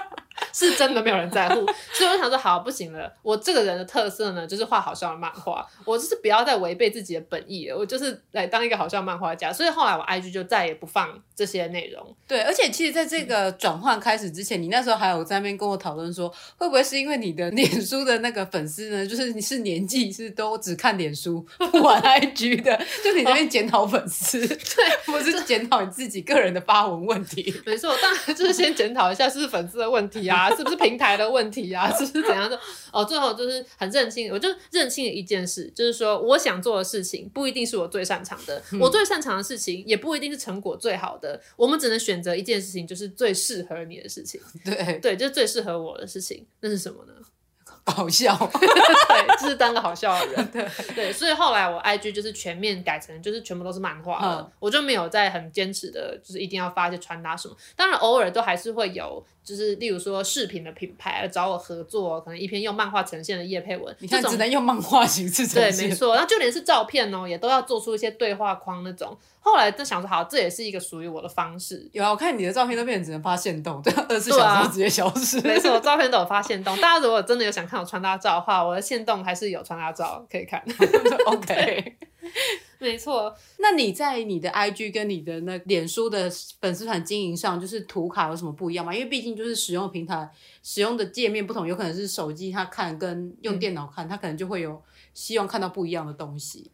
[0.53, 1.55] 是真的没有人在乎。
[1.93, 9.51] 所以我想说，好，不行了，我这个人的特色呢，就是画好笑的漫画，我就是不要再违背自己的本意了，我就是来当一个好笑漫画家。
[9.51, 12.15] 所以后来我 IG 就再也不放这些内容。
[12.27, 24.57] 对，而且其实在这个转换开始之前，你那时候还有在那边跟我讨论说，会不会是因为你的脸书的那个粉丝呢， 就是你是年纪是都只看脸书不玩 IG 的，就你那边检讨粉丝，对，
[25.05, 27.53] 不是检讨你自己个人的发文问题。
[27.65, 32.59] 没错，当然就是先检讨一下是不是粉丝的问题啊，是不是平台的问题啊，是不是怎样的？
[32.91, 44.39] 哦，最后就是很认清，我就认清了一件事，就是说我想做的事情不一定是我最擅长的，嗯、我最擅长的事情也不一定是成果最好的，我们只能选择一件事情，就是最适合你的事情。
[44.65, 47.13] 对对，就是最适合我的事情，那是什么呢？
[47.83, 59.25] 搞笑， 对，就是当个好笑的人，对对，所以后来我 IG 就是全面改成就是全部都是漫画了，嗯、我就没有再很坚持的，就是一定要发一些穿搭什么，当然偶尔都还是会有。
[59.43, 65.77] 就是例如说饰品的品牌来找我合作，可能一篇用漫画呈现的叶配文，你看只能用漫画形式呈现。
[65.77, 66.13] 对，没错。
[66.13, 69.17] 然后就连是照片哦，也都要做出一些对话框那种。
[69.39, 71.89] 后来就想说，好，这也是一个属于我的方式。
[71.93, 75.39] 有啊，我看你的照片都变成只能发现动，对， 二十四小时直接消失。
[75.39, 76.75] 啊、没错，照片都有发现动。
[76.79, 80.63] 大家如果真的有想看我穿搭照的话，我的现动还是有穿搭照可以看。
[81.25, 81.97] OK。
[82.79, 86.29] 没错，那你在你的 IG 跟你的那脸书的
[86.59, 88.93] 粉丝团经营上，就是图卡有什么不一样吗？
[88.93, 90.29] 因为毕竟就是使用平台、
[90.63, 94.81] 使用的界面不同，有可能是手机他看跟用电脑看，他、嗯、可能就会有
[95.13, 96.71] 希望看到不一样的东西。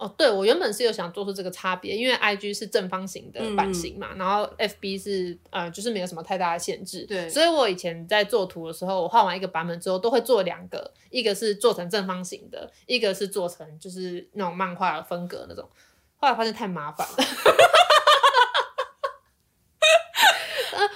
[0.00, 7.04] 哦，对，我原本是有想做出这个差别，因为 I G 是正方形的版型嘛，嗯、然后 F B 是呃，就是没有什么太大的限制。
[7.06, 15.68] 对，所以我以前在做图的时候，我画完一个版本之后，都会做两个，一个是做成正方形的，一个是做成就是那种漫画的风格那种。
[16.16, 17.14] 后来发现太麻烦了。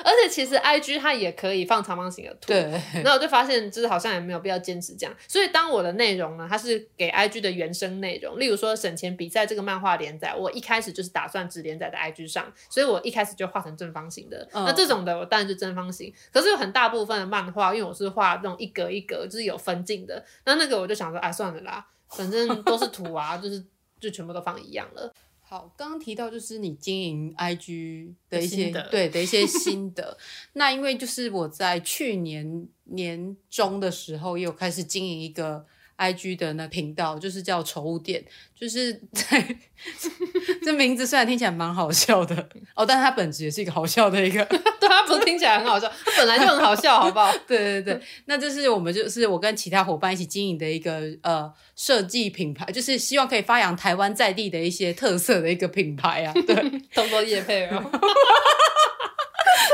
[0.02, 2.62] 而且其实 I G 它也可以放长方形的图，对。
[2.94, 5.14] 然后我就发现，就是好像也没有必要坚持这样。
[5.28, 14.48] 所以当我的内容呢，它是给 I G 的原生内容，例如说省钱比赛这个漫画连载，我一开始就是打算只连载在 I G 上，所以我一开始就画成正方形的。
[14.52, 16.12] 嗯、那这种的我当然就正方形。
[16.32, 20.24] 可是有很大部分的漫画，因为我是画那种一格一格，就是有分镜的。
[20.44, 23.64] 那那个我就想说，哎，算了啦，反正都是图啊， 就是
[24.00, 25.12] 就全部都放一样了。
[25.54, 30.18] 好，刚刚提到就是你经营 IG 的一些对的一些心得。
[30.54, 35.64] 那因为就是我在去年年中的时候，也有开始经营一个
[35.96, 38.24] IG 的那频道，就是叫宠物店，
[38.58, 39.56] 就是在
[40.64, 44.44] 这名字虽然听起来蛮好笑的哦，但是它本质也是一个好笑的一个。
[44.80, 47.32] 对，它不是听起来很好笑，它本来就很好笑，好不好？
[47.46, 56.32] 对对对，那这是我们就是我跟其他伙伴一起经营的一个呃设计品牌，就是希望可以发扬台湾在地的一些特色的一个品牌啊。
[56.32, 56.54] 对，
[56.94, 57.82] 偷偷业配哦。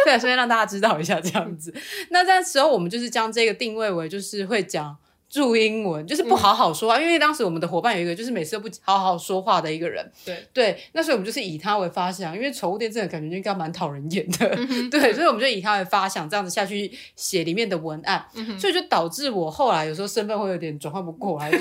[0.04, 1.74] 对，所以让大家知道一下这样子。
[2.10, 4.96] 那在时候我们就是将这个定位为就是会讲。
[5.30, 10.04] 注英文就是不好好说话，嗯、因为当时我们的伙伴有一个就是每次都不好好说话的一个人。
[10.24, 14.48] 对对，那所以我们就是以他为发想，因为宠物店真的感觉应该蛮讨人厌的。
[14.56, 21.50] 嗯、 对，所以我们就以他为发想，这样子下去写里面的文案，嗯、所以就导致我后来有时候身份会有点转换不过来。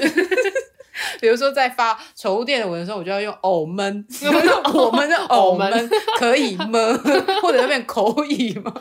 [1.21, 4.45] 比如说在发宠物店的文的时候，我就要用偶们， 我们
[5.08, 6.69] 的偶们可以吗？
[7.41, 8.73] 或者要变口语吗？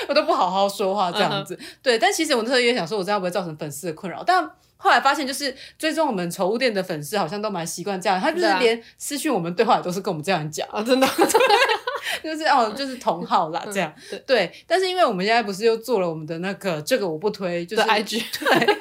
[0.00, 0.06] 就是。
[0.08, 1.62] 我都不好好说话这样子，uh huh.
[1.82, 4.22] 对，但其实我那时候也想说，我这样会不会造成粉丝的困扰？
[4.24, 11.06] 但后来发现，就是追踪我们宠物店的粉丝好像都蛮习惯这样，他就是连私讯我们对话也都是跟我们这样讲啊，真的，
[12.22, 14.52] 就是哦，就是同号啦，这样，对，对。
[14.66, 18.76] 但是因为我们现在不是又做了我们的那个这个我不推，就是 IG， 对，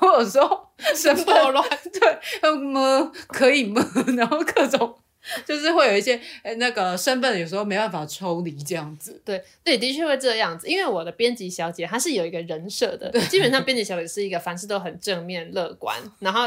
[0.00, 3.80] 我有时候 生破乱，对，么可以吗？
[4.16, 4.96] 然后各种。
[5.46, 10.68] 就是会有一些诶那个身份有时候没办法抽离这样子，对对，的确会这样子。
[10.68, 16.42] 因为我的编辑小姐她是有一个人设的，基本上编辑小姐是一个凡事都很正面乐观，然后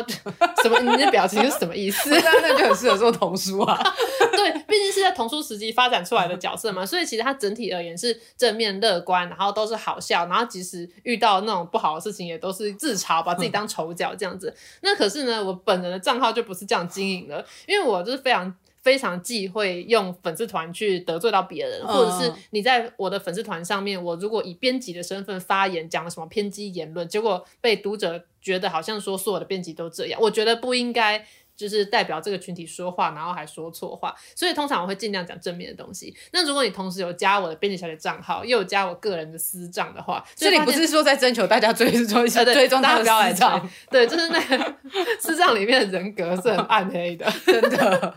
[0.61, 2.09] 什么你的表情是什么意思？
[2.21, 3.77] 那那就很适合做童书啊。
[4.31, 14.49] 对，毕竟是在童书时期发展出来的角色嘛，所以其实她整体而言是正面乐观，然后都是好笑，然后即使遇到那种不好的事情，也都是自嘲，把自己当丑角这样子。
[14.49, 18.55] 嗯、那可是呢，我本人的账号就不是这样经营的，因为我就是非常。
[18.81, 31.25] 非常忌讳用粉丝团去得罪到别人，或者是你在我的粉丝团上面，我如果以编辑的身份发言，讲了什么偏激言论，结果被读者觉得好像说所有的编辑都这样，我觉得不应该
[31.57, 36.15] 就是代表这个群体说话，然后还说错话，所以通常我会尽量讲正面的东西。
[36.31, 43.69] 那如果你同时有加我的编辑小姐账号，又有加我个人的私账的话，所以你不是说在征求大家追踪 追追踪他的私账？
[43.89, 44.75] 对，就是那个
[45.19, 48.15] 私账里面的人格是很暗黑的， 真的。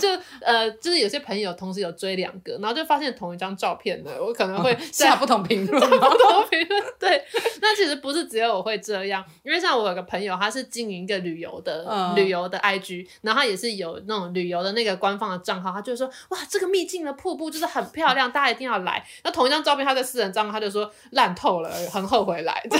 [0.00, 0.08] 就
[0.40, 6.82] 呃，就是有些朋友同时有追两个，然后就发现同一张照片的，我可能会 下不同评论，不同评论。
[6.98, 7.22] 对，
[7.70, 19.06] 那其实不是只有我会这样，因为像我有个朋友，他是经营一个旅游的、嗯、旅游的 IG，然后他也是有那种旅游的那个官方的账号，他就说哇，这个秘境的瀑布就是很漂亮，大家一定要来。
[19.22, 22.60] 那同一张照片，他在私人账号他就说烂透了，很后悔来。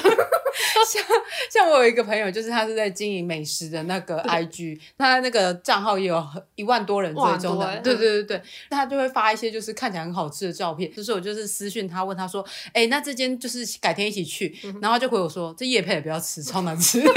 [0.91, 1.03] 像
[1.49, 6.27] 像我有一个朋友，就是他是在经营美食的那个 IG，他那个账号也有
[6.57, 17.03] 一万多人追踪的，对对对对，他就会发一些就是看起来很好吃的照片，就是我就是私讯他问他说，哎、欸，那这间就是改天一起去，然后他就回我说，这叶配也不要吃，超难吃。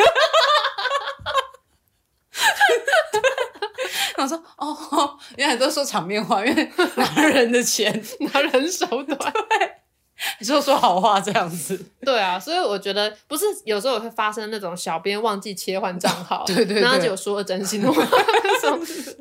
[4.15, 8.01] 我说哦，原来都说场面话，因为拿人的钱，
[8.31, 9.71] 拿人手短，对，
[10.39, 17.93] 你说说好话这样子，对啊，所以我觉得不是有时候会发生那种小编忘记切换账号，对，对对，然后就说了真心话，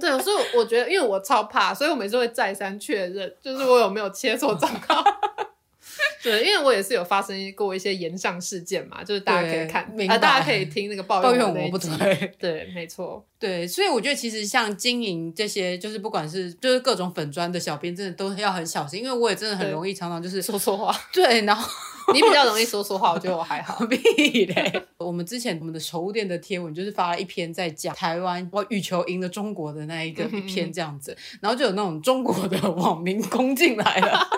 [0.01, 5.03] 对，所以我觉得，因为我超怕，所以我每次会再三确认，就是我有没有切错账号。
[6.22, 21.68] 对，因为我也是有发生过一些炎上事件嘛，就是大家可以看，啊，大家可以听那个抱 怨我不对， 对，没错，对，所以我觉得其实像经营这些，就是不管是就是各种粉砖的小编，真的都要很小心，因为我也真的很容易常常就是 说错话，对，然后。
[22.12, 23.86] 你比较容易说说话，我觉得我还好。
[23.86, 24.82] 屁嘞！
[24.98, 34.28] 我们之前我们的宠物店的贴文就是发了一篇在讲台湾我羽球赢了中国的那一个一篇这样子，然后就有那种中国的网民攻进来了，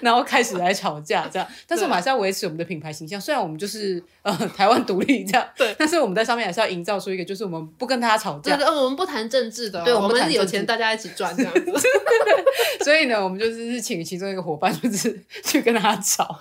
[0.00, 1.48] 然后开始来吵架这样。
[1.66, 11.72] 但是我们还是要维持我们的品牌形象，虽然我们就是呃台湾独立这样，对，但是我们在上面还是要营造出一个就是我们不跟大家吵架，对，我们不谈政治的，对，我们是有钱大家一起赚这样子。
[12.84, 16.36] 所以呢，我们就是请其中一个伙伴就是 去跟他吵，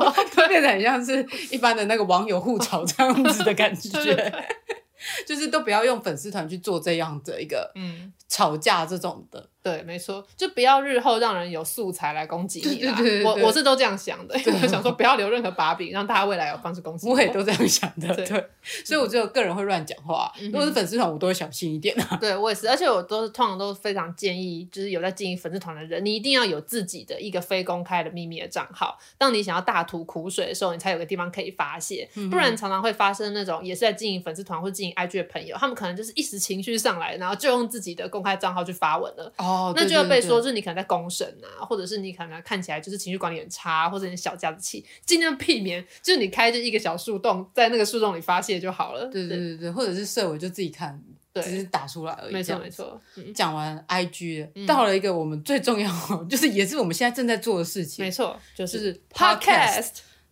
[0.47, 4.45] 变得很像是一般的那个网友互吵这样子的感觉，
[5.25, 9.49] 就是都不要用粉丝团去做这样的一个嗯吵架这种的。
[9.63, 12.93] 对，没错，就不要日后让人有素材来攻击你啦。
[12.97, 17.07] 对对对对，我我是都这样想的，因 为我想说不要留任何把柄，让大家未来有方式攻击。
[17.07, 18.25] 我也都这样想的，对。
[18.25, 18.49] 对，
[18.83, 22.17] 所以我只有个人会乱讲话，嗯、如果是粉丝团，我都会小心一点啊。
[22.19, 28.97] 对，我也是，而且我都是通常都非常建议，就是有在经营粉丝团的人，你一定要有自己的一个非公开的秘密的账号。
[29.17, 32.09] 当你想要大吐苦水的时候，你才有个地方可以发泄。
[32.15, 39.31] 嗯、不然常常会发生那种也是在经营粉丝团或经营 IG 的朋友，他们可能就是一时情绪上来，然后就用自己的公开账号去发文了。
[39.37, 40.39] 哦，那就要被说。
[40.39, 45.85] 就是你可能在公审啊，或者是你可能看起来就是情绪管理很差，或者你小家子气，尽量避免。
[46.01, 49.05] 就是你开着一个小树洞，在那个树洞里发泄就好了。
[49.05, 51.01] 对对对对，或者是设为就自己看，
[51.31, 52.33] 对，只是打出来而已。
[52.33, 52.99] 没错没错。
[53.33, 55.89] 讲、嗯、完 IG，、嗯、到了一个我们最重要，
[56.29, 58.03] 就是也是我们现在正在做的事情。
[58.03, 59.91] 没错，就是 Podcast。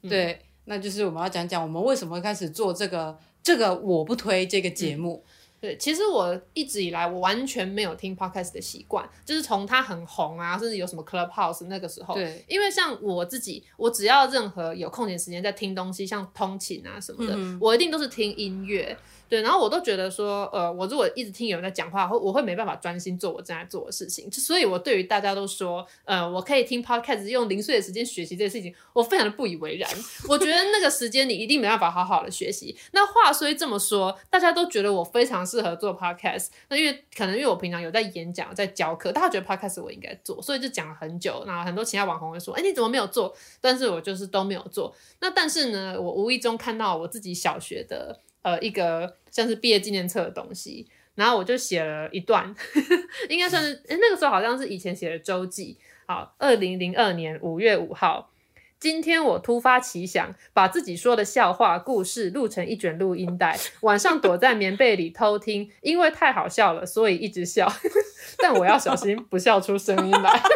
[0.10, 5.24] 对，那就是我们要讲讲我们为什么开始做这个这个我不推这个节目。
[5.62, 12.16] 嗯对，其实我一直以来我完全没有听 podcast 的习惯，就是从它很红啊，甚至有什么 Clubhouse 那个时候。
[12.16, 18.98] 对，因为像我自己，我只要任何有空闲时间在听东西，像通勤啊什么的，嗯、我一定都是听音乐。
[19.32, 24.30] 对，然后我都觉得说，呃，我如果一直听有人在讲话，会我会没办法专心做我正在做的事情。
[24.30, 29.90] 所以，我对于大家都说，呃，我可以听 podcast，用零碎的时间学习这件事情，我非常的不以为然。
[30.28, 32.78] 我觉得那个时间你一定没办法好好的学习。
[32.92, 36.48] 那话虽这么说，大家都觉得我非常适合做 podcast。
[36.68, 41.42] 那因为可能因为我平常有在演讲、在教课，大家觉得 podcast 我应该做，所以就讲了很久。
[41.48, 43.34] 那很多其他网红会说，哎，你怎么没有做？
[43.62, 44.94] 但是我就是都没有做。
[45.22, 48.20] 那但是呢，我无意中看到我自己小学的。
[48.42, 52.56] 呃，一个像是毕业纪念册的东西，然后我就写了一段，
[53.30, 55.78] 应该算是，那个时候好像是以前写的周记。
[56.08, 58.32] 好，二零零二年五月五号，
[58.80, 67.72] 今天我突发奇想，把自己说的笑话、故事录成一卷录音带，晚上躲在棉被里偷听，因为太好笑了，所以一直笑，
[68.40, 70.42] 但我要小心不笑出声音来。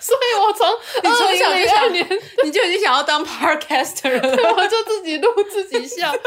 [0.00, 0.66] 所以我从
[1.02, 2.06] 二零零二年
[2.44, 6.12] 你就已经想要当 podcaster 了， 我就自己录自己笑。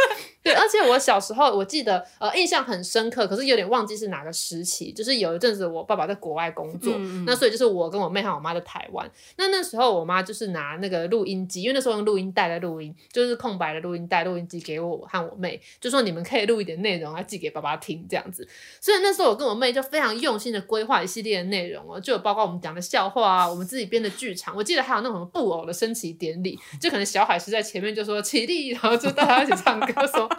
[0.44, 4.92] 对，而且我小时候我记得，呃，印象很深刻，可是有点忘记是哪个时期。
[4.92, 9.10] 就是有一阵子我爸爸在国外工作，嗯、那所以就是我跟我妹和我妈在台湾。
[9.38, 18.46] 那那时候我妈就是拿那个录音机，因为那时候用录音带来录音，就是空白的录音带、录音机给我和我妹，就说你们可以录一点内容来寄给爸爸听这样子。
[18.82, 24.56] 所以那时候我跟我妹就非常用心的规划一系列的内容哦，就有包括我们讲的笑话啊，我们自己编的剧场。
[24.56, 30.30] 我记得还有那种布偶的升旗典礼，就可能小海狮在前面就说起立，然后就大家一起唱歌说。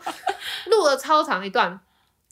[0.66, 1.78] 录了超长一段，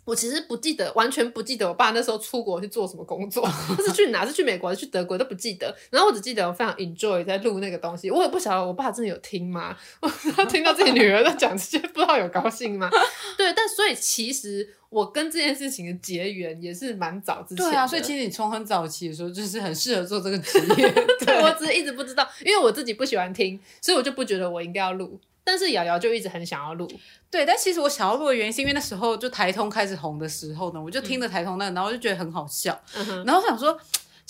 [0.04, 4.24] 我其实不记得，完全不记得我爸那时候出国去做什么工作， 他是去哪？
[4.26, 5.18] 是去美国还是去德国？
[5.18, 5.74] 都不记得。
[5.90, 8.10] 然后我只记得我非常 enjoy 在录那个东西。
[8.10, 9.76] 我也不晓得我爸真的有听吗？
[10.34, 12.90] 他听到自己女儿在讲这些，不知道有高兴吗？
[13.36, 17.64] 对，但所以其实我跟这件事情的结缘也是蛮早之前。
[17.64, 20.92] 对啊，所以其实你从很早期的时候就是很适合做这个职 业。
[20.92, 25.18] 对，对我只是一直不知道，因为我自己不喜欢听，所以我就不觉得我应该要录。
[25.44, 26.88] 但是瑶瑶就一直很想要录，
[27.28, 33.76] 对，但其实我想要录的原因是因为那时候就台通开始红的时候呢，我就听着台通那个，然后我就觉得很好笑，嗯、然后我想说，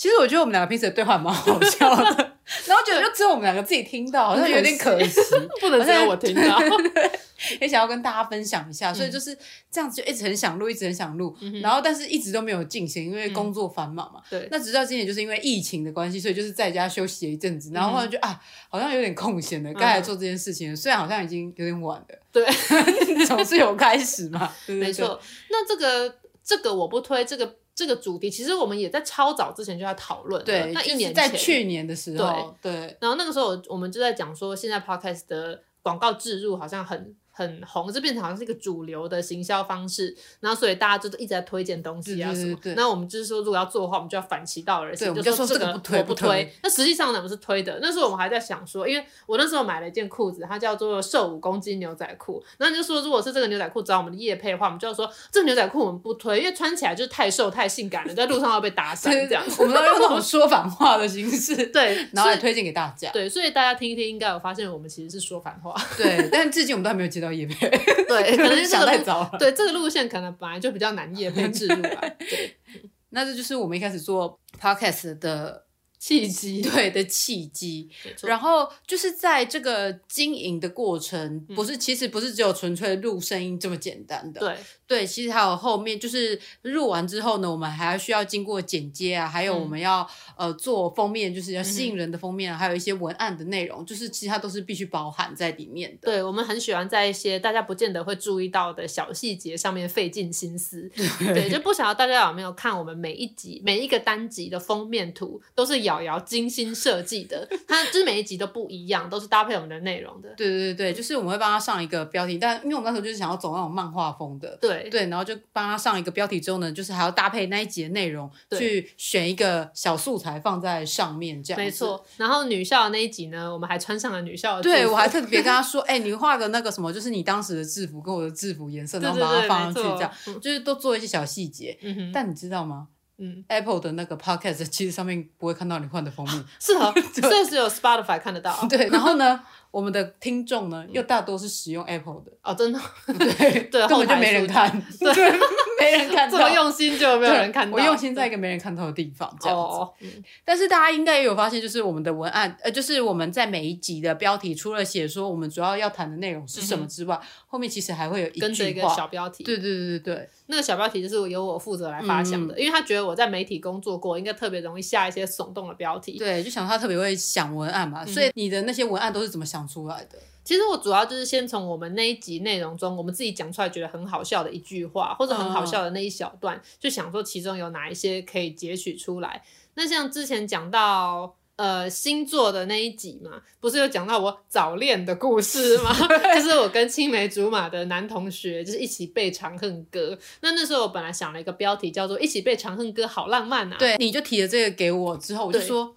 [0.03, 2.03] 其实我觉得我们两个平时的对话蛮好笑的，
[2.67, 5.21] 然后觉得就只有我们两个自己听到，好像有点可惜，
[5.61, 6.59] 不能只有我听到。
[7.61, 9.33] 也想要跟大家分享一下，嗯、所以就是
[9.71, 14.19] 这样子，就一直很想录，一直很想录，嗯、然后但是一直都没有进行，因为工作繁忙嘛。
[14.29, 14.47] 嗯、对。
[14.51, 22.19] 那直到今年，就是因为疫情的关系，所以就是在家休息了一阵子，然后后来就、嗯、啊，好像有点空闲了，该来做这件事情虽然好像已经有点晚了。
[22.29, 22.45] 对。
[23.25, 24.53] 总是有开始嘛。
[24.67, 25.17] 没错。
[25.49, 30.43] 那这个这个我不推这个这个主题，其实我们也在超早之前就在讨论。
[30.43, 30.71] 对。
[30.73, 32.55] 那一年在去年的时候。
[32.61, 32.71] 对。
[32.71, 32.97] 对。
[33.01, 37.15] 然后那个时候，我们就在讲说，现在 Podcast 的广告植入好像很。
[37.35, 42.55] 很红，这变成好像是一个主流的行销方式，然后所以大家就一直在推荐东西啊什么。
[42.75, 46.53] 那我们就是说，如果要做的话，我们就要反其道而行，就说这个不推不推。
[46.61, 52.43] 那实际上呢，我们是推的，那时候我们还在想说，因为我那时候买了一件裤子，它叫做瘦五公斤牛仔裤。
[52.59, 59.43] 那你就说，如果是这个牛仔裤找我们的业配的话，我们就要说这个牛仔裤我们不推，因为穿起来就是太瘦太性感了，在路上要被打散这样。
[59.57, 63.09] 我们要用这种说反话的形式， 对，然后来推荐给大家。
[63.11, 65.73] 对，所以大家听一听，应该有发现我们其实是说反话。
[65.97, 67.69] 对，但至今我们都还没有接到叶配。
[67.69, 69.35] 对， 可能、这个、想太早了。
[69.39, 72.01] 对，这个路线可能本来就比较难叶配制度吧。
[72.19, 72.55] 对，
[73.09, 75.63] 那这就是我们一开始做 podcast 的。
[76.03, 77.89] 契机，对的契机，
[78.23, 84.57] 然后就是在这个经营的过程，不是其实不是只有纯粹录声音这么简单的，对。
[84.85, 96.11] 对，其实还有后面就是录完之后呢，我们还要需要经过剪接啊，还有我们要呃做封面，就是要吸引人的封面，还有一些文案的内容，就是其他都是必须包含在里面的。
[96.11, 100.87] 对，我们很喜欢在一些大家不见得会注意到的小细节上面费尽心思，
[101.19, 110.33] 对，就不晓得大家有没有看我们每一集每一个单集的封面图都是瑶瑶精心设计的，它就是每一集都不一样，都是搭配我们的内容的。
[110.35, 121.61] 对对对，就是我们会帮他上一个标题，但因为我们那时候就是想要走那种漫画风的，对对，然后就帮他上一个标题之后呢，就是还要搭配那一集的内容，去选一个小素材放在上面，这样。
[121.61, 122.03] 没错。
[122.17, 124.61] 然后女校的那一集呢，我们还穿上了女校的。
[124.63, 131.77] 对，我还特别跟他说，哎、欸，你画个那个什么，就是你当时的制服跟我的制服颜色，然后把它放上去，这样就是都做一些小细节。
[131.81, 132.11] 嗯哼。
[132.13, 132.87] 但你知道吗？
[133.17, 138.65] 嗯，Apple 的那个 Podcast 其实上面不会看到你换的封面， 是啊， 这只有 Spotify 看得到。
[138.67, 139.39] 对，然后呢？
[139.73, 142.31] 我们的听众呢，又大多是使用 Apple 的。
[142.43, 144.69] 哦，真的，对 对，根本就没人看，
[144.99, 145.31] 对，
[145.81, 149.57] 没人看到，这么用心就没有人看到，我用心在一个没人看到的地方，这样
[149.99, 150.07] 子。
[150.45, 160.13] 但是大家应该也有发现，就是我们的文案，呃，就是我们在每一集的标题，除了写说我们主要要谈的内容是什么之外，后面其实还会有一跟着一个小标题，对对对对。
[160.13, 170.17] 对，那个小标题就是由我负责来发想的，因为他觉得我在媒体工作过，应该特别容易下一些耸动的标题，对，就想他特别会想文案嘛，所以你的那些文案都是怎么想出来的？
[170.43, 179.41] 其实我主要就是先从我们那一集内容中，我们自己讲出来觉得很好笑的一句话，或者很好笑的那一小段，就想说其中有哪一些可以截取出来。
[179.75, 185.95] 那像之前讲到呃星座的那一集嘛，不是有讲到我早恋的故事吗？
[186.35, 190.13] 就是我跟青梅竹马的男同学，就是一起背《长恨歌》。
[190.41, 193.77] 那那时候我本来想了一个标题叫做“一起背《长恨歌》，好浪漫啊”。
[193.79, 195.95] 对，你就提了这个给我之后，我就说。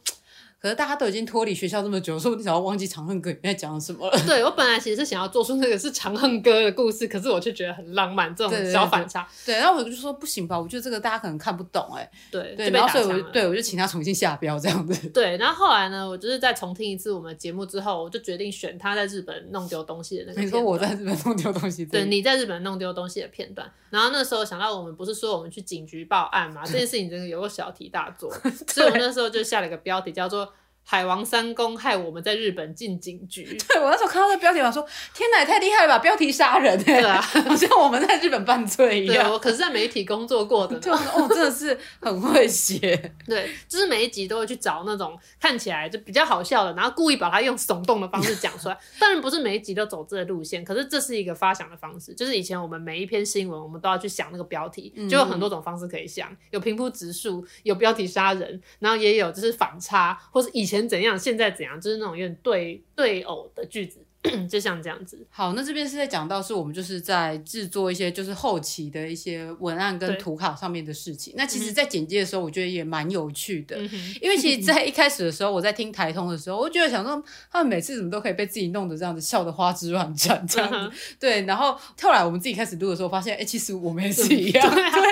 [0.58, 4.18] 可是大家都已经脱离学校这么久，说不定想要忘记《长恨歌》里面讲什么了。
[4.26, 9.28] 对，我本来其实是想要做出那个是《长恨歌》的故事，可是我却觉得很浪漫，这种小反差。
[9.44, 12.10] 对，对，对，对，然后我就说不行吧，我觉得这个大家可能看不懂哎。
[12.30, 15.08] 对对，然后所以我对我就请他重新下标这样子。
[15.10, 20.40] 对，然后后来呢，我就是再重听一次我们节目之后，我就决定选他在日本弄丢东西的那个。
[20.40, 21.84] 你说我在日本弄丢东西？
[21.84, 23.70] 对，你在日本弄丢东西的片段。
[23.90, 28.32] 然后那时候想到我们不是说我们去警局报案嘛，这件事情真的有个小题大做，
[28.68, 30.46] 所以我那时候就下了一个标题叫做。
[30.88, 33.42] 海王三公害我们在日本进警局。
[33.68, 35.98] 对，我那时候看到那标题，我说天哪，也太厉害了吧！
[35.98, 39.24] 标题杀人，对啊， 好像我们在日本犯罪一样。
[39.24, 40.78] 对，我可是在媒体工作过的。
[40.80, 43.12] 对，哦，真的是很会写。
[43.26, 48.78] 对，就是每一集都会去找那种看起来就比较好笑的，然后故意把它用耸动的方式讲出来。
[49.00, 52.14] 当然不是每一集都走这个路线，可是这是一个发想的方式。
[52.14, 61.50] 就是以前我们每一篇新闻，我们都要去想那个标题，就有很多种方式可以想，有平铺直述，有标题杀人，然后也有就是反差，或是以前前怎样，现在。
[61.50, 61.80] 怎样？
[61.80, 64.05] 就是那种有点对对偶的句子，
[64.48, 65.26] 就像这样子。
[65.30, 71.34] 好，那这边是在讲到是我们就是在制作一些就是后期的一些文案跟图卡上面的事情。
[71.36, 80.76] 那其实，在简介的时候，我觉得也蛮有趣的，嗯、因为其实， 在一开始的时候，我在听台通的时候，我觉得想说他们每次怎么都可以被自己弄得这样子笑得花枝乱颤这样子。
[80.76, 84.74] 嗯、 对，然后后来我们自己开始录的时候，发现哎、欸，其实我们也是一样。
[84.74, 85.02] 对，啊、 对，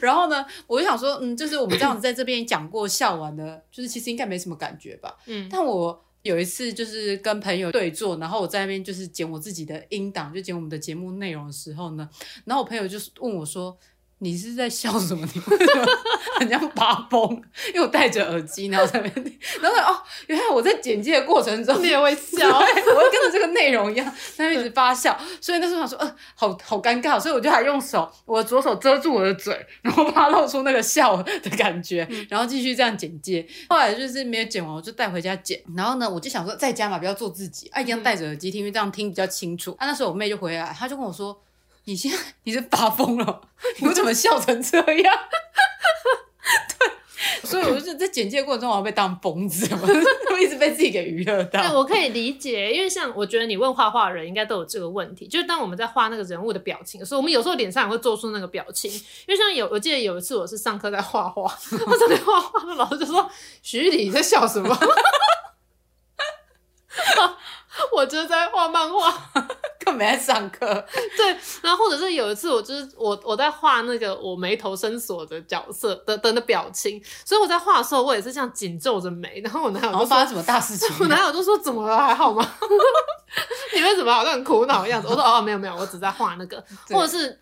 [0.00, 5.16] 然后呢，我就想说，嗯，就是我们这样子在这边讲过笑完的，就是其实应该没什么感觉吧。
[5.26, 6.04] 嗯，但我。
[6.24, 12.10] 有一次就是跟朋友对坐，然后我在那边就是剪我自己的音档，就剪我们的节目内容的时候呢，
[12.44, 13.78] 然后我朋友就是问我说。
[14.24, 15.28] 你是在笑什么？
[15.34, 15.86] 你为什么
[16.40, 17.30] 很像发疯？
[17.68, 25.16] 因为我戴着耳机，然后在那边，然后哦，原来我在剪辑的过程中你也会笑，我会跟着这个内容一样，在那边一直发笑。
[25.40, 33.46] 所以那时候想说，呃，好好尴尬，所以我就还用手，我左手遮住我的嘴，然后怕露出那个笑的感觉，然后继续这样剪接。
[33.68, 35.60] 后来就是没有剪完，我就带回家剪。
[35.76, 39.72] 然后呢，我就想说在家嘛，不要做自己，啊，一定要戴着耳机听，因为这样听比较清楚。
[39.78, 41.38] 啊，那时候我妹就回来，她就跟我说。
[41.84, 43.42] 你现在你是发疯了？
[43.78, 45.14] 你怎么笑成这样？
[46.78, 49.68] 对，所以我就在简介过程中，我要被当疯子，
[50.30, 51.62] 我一直被自己给娱乐到。
[51.62, 58.90] 对，我可以理解，因为像我觉得你问画画的人应该都有这个问题，就是当我们在画那个人物的表情的时候，我们有时候脸上也会做出那个表情。
[58.90, 61.42] 因为像有，我记得有一次我是上课在画画，
[61.86, 63.30] 我在画画，老师就说
[63.62, 64.76] ：“徐玉里你在笑什么？”
[67.92, 69.10] 我就是在画漫画，
[69.78, 70.66] 根本没在上课。
[71.16, 79.40] 对，然后或者是有一次，我就是我我在画那个我眉头深锁的角色的的的表情，所以我在画的时候，我也是这样紧皱着眉。
[79.42, 81.98] 然后我男友就说：“发生什么大事情？”我男友就说：“怎么了？
[81.98, 82.48] 还好吗？
[83.74, 87.40] 你为什么好像很苦恼的样子？”我说：“哦，没有没有，我只在画那个， 或者是。”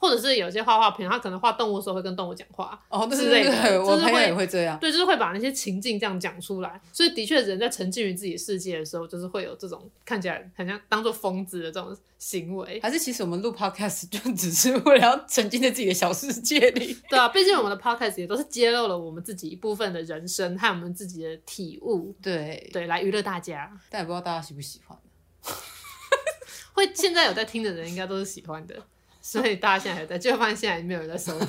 [0.00, 6.80] 或者是有些画画朋友，他可能画动物的时候会跟动物讲话哦，之类的，对，我朋友也会这样，对，就是会把那些情境这样讲出来。
[6.90, 12.80] 所以的确，人在沉浸于自己世界的时候，就是会有这种看起来很像当做疯子的这种行为。
[12.82, 16.96] 还是其实我们录 podcast 就只是为了要沉浸在自己的小世界里？
[17.10, 22.16] 对啊，毕竟我们的 podcast 也都是揭露了我们自己一部分的人生和我们自己的体悟。
[22.22, 23.70] 对对，来娱乐大家。
[23.90, 24.96] 但也不知道大家喜不喜欢。
[26.72, 28.74] 会现在有在听的人，应该都是喜欢的。
[29.20, 31.38] 所以大家现在还在，就发现现在没有人在收。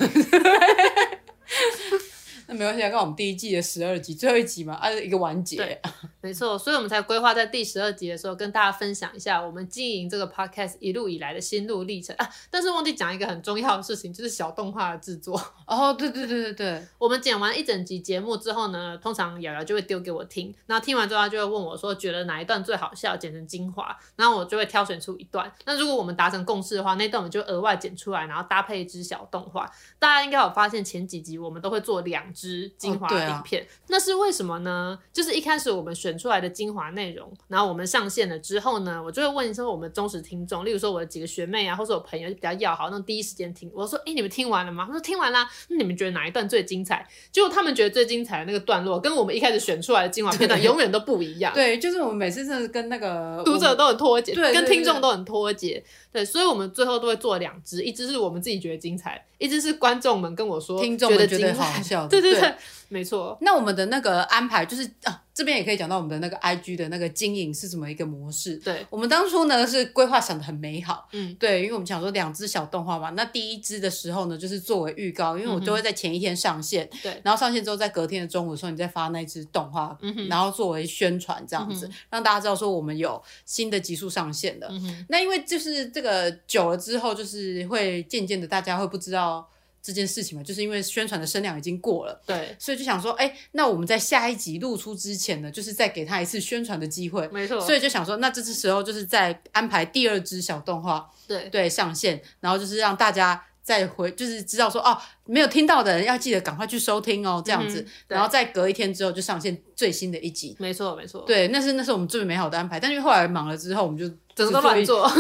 [2.48, 5.80] 那没关系，刚好我们第一季的十二集最后一集嘛，啊，一个完结。
[6.22, 12.30] 对，没错，所以我们才规划在第十二集的时候跟大家分享一下我们经营这个 podcast 一路以来的心路历程啊。
[12.50, 15.40] 但是忘记讲一个很重要的事情，就是小动画的制作。
[15.68, 25.52] 哦，对对对对对， 我们剪完一整集节目之后呢，通常瑶瑶就会丢给我听，然后听完之后他就会问我说，觉得哪一段最好笑，剪成精华，然后我就会挑选出一段。
[25.66, 29.72] 那如果我们达成共识的话，那段我们就额外剪出来，然后搭配一支小动画。
[30.00, 32.32] 大家应该有发现前几集我们都会做两。
[32.34, 34.98] 支精华影片，哦啊，那是为什么呢？
[35.12, 47.08] 就是一开始我们选出来的精华内容，然后我们上线了之后呢，我就会问一声我们忠实听众，例如说我的几个学妹啊，或者我朋友比较要好，那种第一时间听，我说：“哎、欸，你们听完了吗？”他说：“听完啦。”那你们觉得哪一段最精彩？
[47.32, 51.54] 结果他们觉得最精彩的那个段落，跟我们一开始选出来的精华片段永远都不一样。
[51.54, 55.84] 对，就是我们每次真的跟那个 读者都很脱节，对，跟听众都很脱节。
[56.12, 62.06] 对，所以我们最后都会做两支，一支是我们自己觉得精彩，一支是观众们跟我说听众觉得好笑。
[62.10, 62.54] 对对对，对
[62.90, 63.38] 没错。
[63.42, 65.22] 那我们的那个安排就是啊。
[65.42, 68.58] 这边也可以讲到我们的那个 IG 的那个经营是怎么一个模式。
[68.58, 84.68] 对，我们当初呢是规划想的很美好，嗯，对，因为我们想说两只小动画嘛，那第一只的时候呢，就是作为预告，因为我就会在前一天上线，对、嗯，然后上线之后，在隔天的中午的时候，你再发那只动画，嗯，然后作为宣传这样子，嗯，让大家知道说我们有新的集数上线的。
[84.70, 89.50] 嗯，那因为就是这个久了之后，就是会渐渐的大家会不知道。
[89.82, 97.60] 这件事情嘛，就是因为宣传的声量已经过了，对，所以就想说，哎，那我们在下一集露出之前呢，就是再给他一次宣传的机会，没错。
[97.62, 101.50] 所以就想说，那这次时候就是在安排第二支小动画，对。
[101.50, 114.06] 对上线，然后就是让大家再回，就是知道说，哦，没有听到的人要记得赶快去收听哦，这样子，嗯、然后再隔一天之后就上线最新的一集，没错没错，对，那是那是我们最美好的安排，但是后来忙了之后，我们就
[114.36, 115.10] 整个都乱做。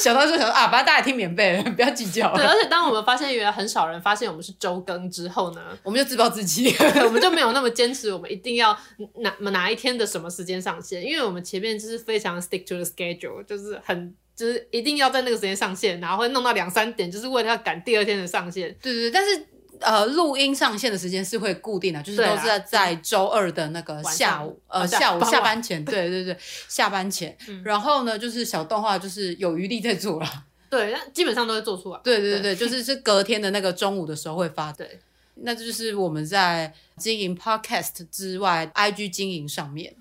[0.00, 2.34] 想到就想说啊，反正大家听免费，不要计较。
[2.34, 6.74] 对，而且当我们发现原来很少人发现我们是周更之后呢， 我们就自暴自弃，
[7.04, 8.76] 我们就没有那么坚持，我们一定要
[9.16, 18.74] 哪哪一天的什么时间上线，因为我们前面就是非常 stick to the schedule，就是很就是一定要在那个时间上线，然后会弄到两三点，就是为了要赶第二天的上线。
[18.80, 19.46] 对对对，但是。
[19.80, 26.34] 呃，录音上线的时间是会固定的，就是都是在在周二的那个下午，呃，下午下班前， 对对对，
[26.68, 27.36] 下班前。
[27.48, 32.00] 嗯、然后呢，就是小动画就是有余力在做了，对，那基本上都会做出来。
[32.04, 34.72] 对对对，就是是隔天的那个中午的时候会发。
[34.78, 35.00] 对，
[35.42, 39.94] 那这就是我们在经营 Podcast 之外，IG 经营上面。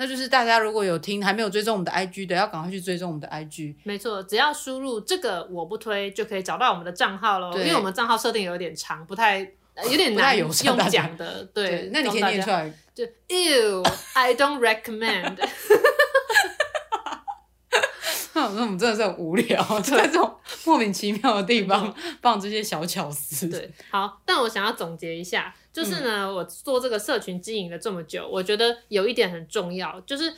[0.00, 3.74] 那就是大家如果有听还没有追踪我们的 IG 的，要赶快去追踪我们的 IG。
[3.82, 7.58] 没错，只要输入这个我不推，就可以找到我们的账号 �ո。
[7.58, 10.76] 因为我们账号设定有点长，不太有点难用讲
[11.16, 11.44] 的。
[11.52, 12.72] 对，对，那你可以念出来。
[12.94, 15.36] 就 Ew，I don't recommend。
[18.54, 20.34] 那我们真的是很无聊， 就在这种
[20.64, 23.48] 莫名其妙的地方放这些小巧思。
[23.48, 30.32] 对，好，但我想要总结一下，就是呢，嗯、我做这个社群经营了这么久，我觉得有一点很重要，就是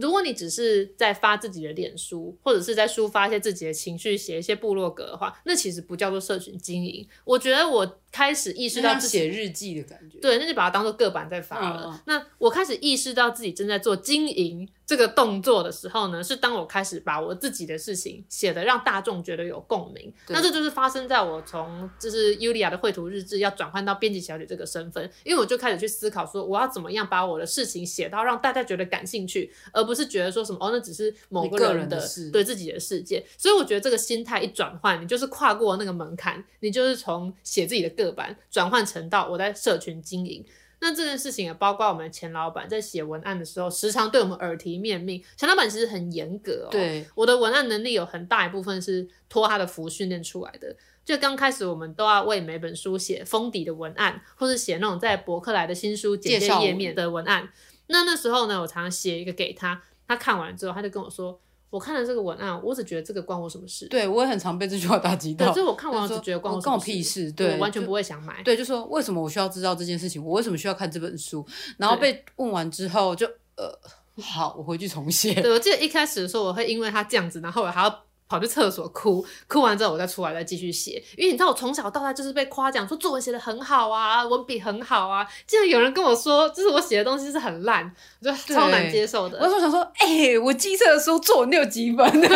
[0.00, 7.06] 如果你只是在发自己的脸书，或者是在抒发一些自己的情绪，写一些部落格的话，那其实不叫做社群经营。
[7.24, 7.98] 我觉得我。
[8.16, 11.92] 开始意识到自己写日记的感觉，对，那就把它当做个版在发了。
[11.92, 20.10] 嗯、那我开始意识到自己正在做经营这个动作的时候呢，是当我开始把我自己的事情写的让大众觉得有共鸣。
[20.28, 32.02] 那这就是发生在我从就是 Yulia 的绘图日志要转换到编辑小姐这个身份，因为我就开始去思考说，我要怎么样把我的事情写到让大家觉得感兴趣，而不是觉得说什么哦，那只是某个人的
[32.32, 33.22] 对自己的世界。
[33.36, 38.86] 所以我觉得这个心态一转换，你就是跨过那个门槛，你就是从写自己的个版转换。
[38.86, 40.44] 成到，我在社群经营，
[40.80, 45.20] 那这件事情也包括我们的前老板在写文案的时候，时常对我们耳提面命。
[45.36, 50.76] 前老板其实很严格哦，对，我的文案能力有很大一部分是托他的福训练出来的。
[51.04, 57.48] 就刚开始我们都要为每本书写封底的文案，或是写那种在博客来的新书简介页面的文案。
[57.88, 61.40] 那那时候呢，我常常写一个给他，他看完之后，他就跟我说。
[61.76, 63.86] 我看了这个文案，我只觉得这个关我什么事？
[63.88, 65.48] 对，我也很常被这句话打击到。
[65.48, 67.30] 可是我看完我只觉得关我屁事？
[67.32, 68.42] 对，我完全不会想买。
[68.42, 70.24] 对，就说为什么我需要知道这件事情？
[70.24, 71.46] 我为什么需要看这本书？
[71.76, 73.78] 然后被问完之后就，就呃，
[74.22, 75.34] 好，我回去重写。
[75.34, 78.05] 对，我记得一开始的时候，我会因为他这样子，然后我还要。
[78.28, 85.26] 跑去厕所哭，哭完之后我再出来再继续写，因为你知道我从小到大就是被夸奖说作文写的很好啊，文笔很好啊。
[85.46, 89.38] 竟然有人跟我说，就是我写的东西是很烂，我就超难接受的。
[89.38, 92.12] 我就想说，哎、欸，我机测的时候作文六几分？
[92.12, 92.28] 机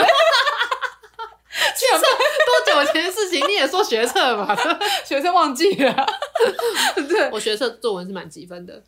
[1.86, 3.46] 测多久前的事情？
[3.48, 4.56] 你也说学测吧？
[5.04, 6.06] 学测忘记了。
[7.08, 8.84] 对，我学测作文是满几分的。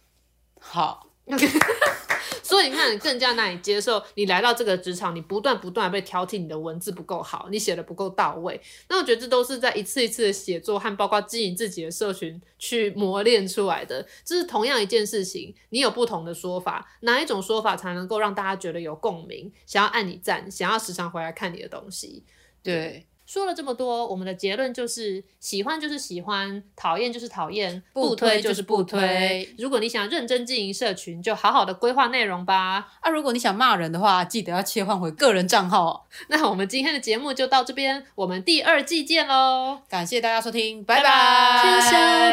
[0.61, 1.09] 好。
[2.53, 8.61] 所以你看，更加难以接受你来到这个职场，你不断不断被挑剔，你的文字不够好，你写的不够到位。
[8.91, 14.07] 那我觉得这都是在一次一次的写作和包括经营自己的社群去磨练出来的。
[14.23, 22.23] 这是同样一件事情，你有不同的说法，哪一种说法才能够让大家觉得有共鸣，想要按你赞，想要时常回来看你的东西？
[22.63, 23.07] 对。
[23.33, 29.55] 说了这么多，我们的结论就是：喜欢就是喜欢，讨厌就是讨厌，不推就是不推。
[29.57, 32.87] 如果你想认真经营社群，就好好的规划内容吧。
[33.01, 36.07] 啊，如果你想骂人的话，记得要切换回个人账号。
[36.29, 39.79] 那我们今天的节目就到这边，我们第二季见喽！
[39.89, 41.63] 感谢大家收听，拜拜。
[41.63, 41.91] 天晓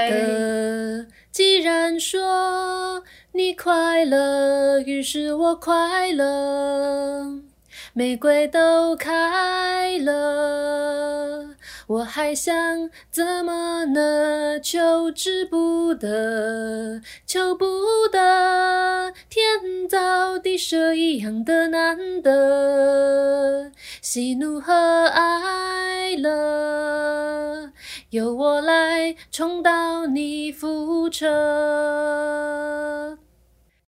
[0.09, 7.48] 得，既然说你快乐，于是我快乐。
[7.93, 11.55] 玫瑰都开了，
[11.87, 14.59] 我还想怎么呢？
[14.61, 17.65] 求之不得，求不
[18.11, 23.71] 得，天造地设一样的难得，
[24.01, 27.71] 喜怒和哀乐，
[28.11, 31.27] 由我来重蹈你覆辙。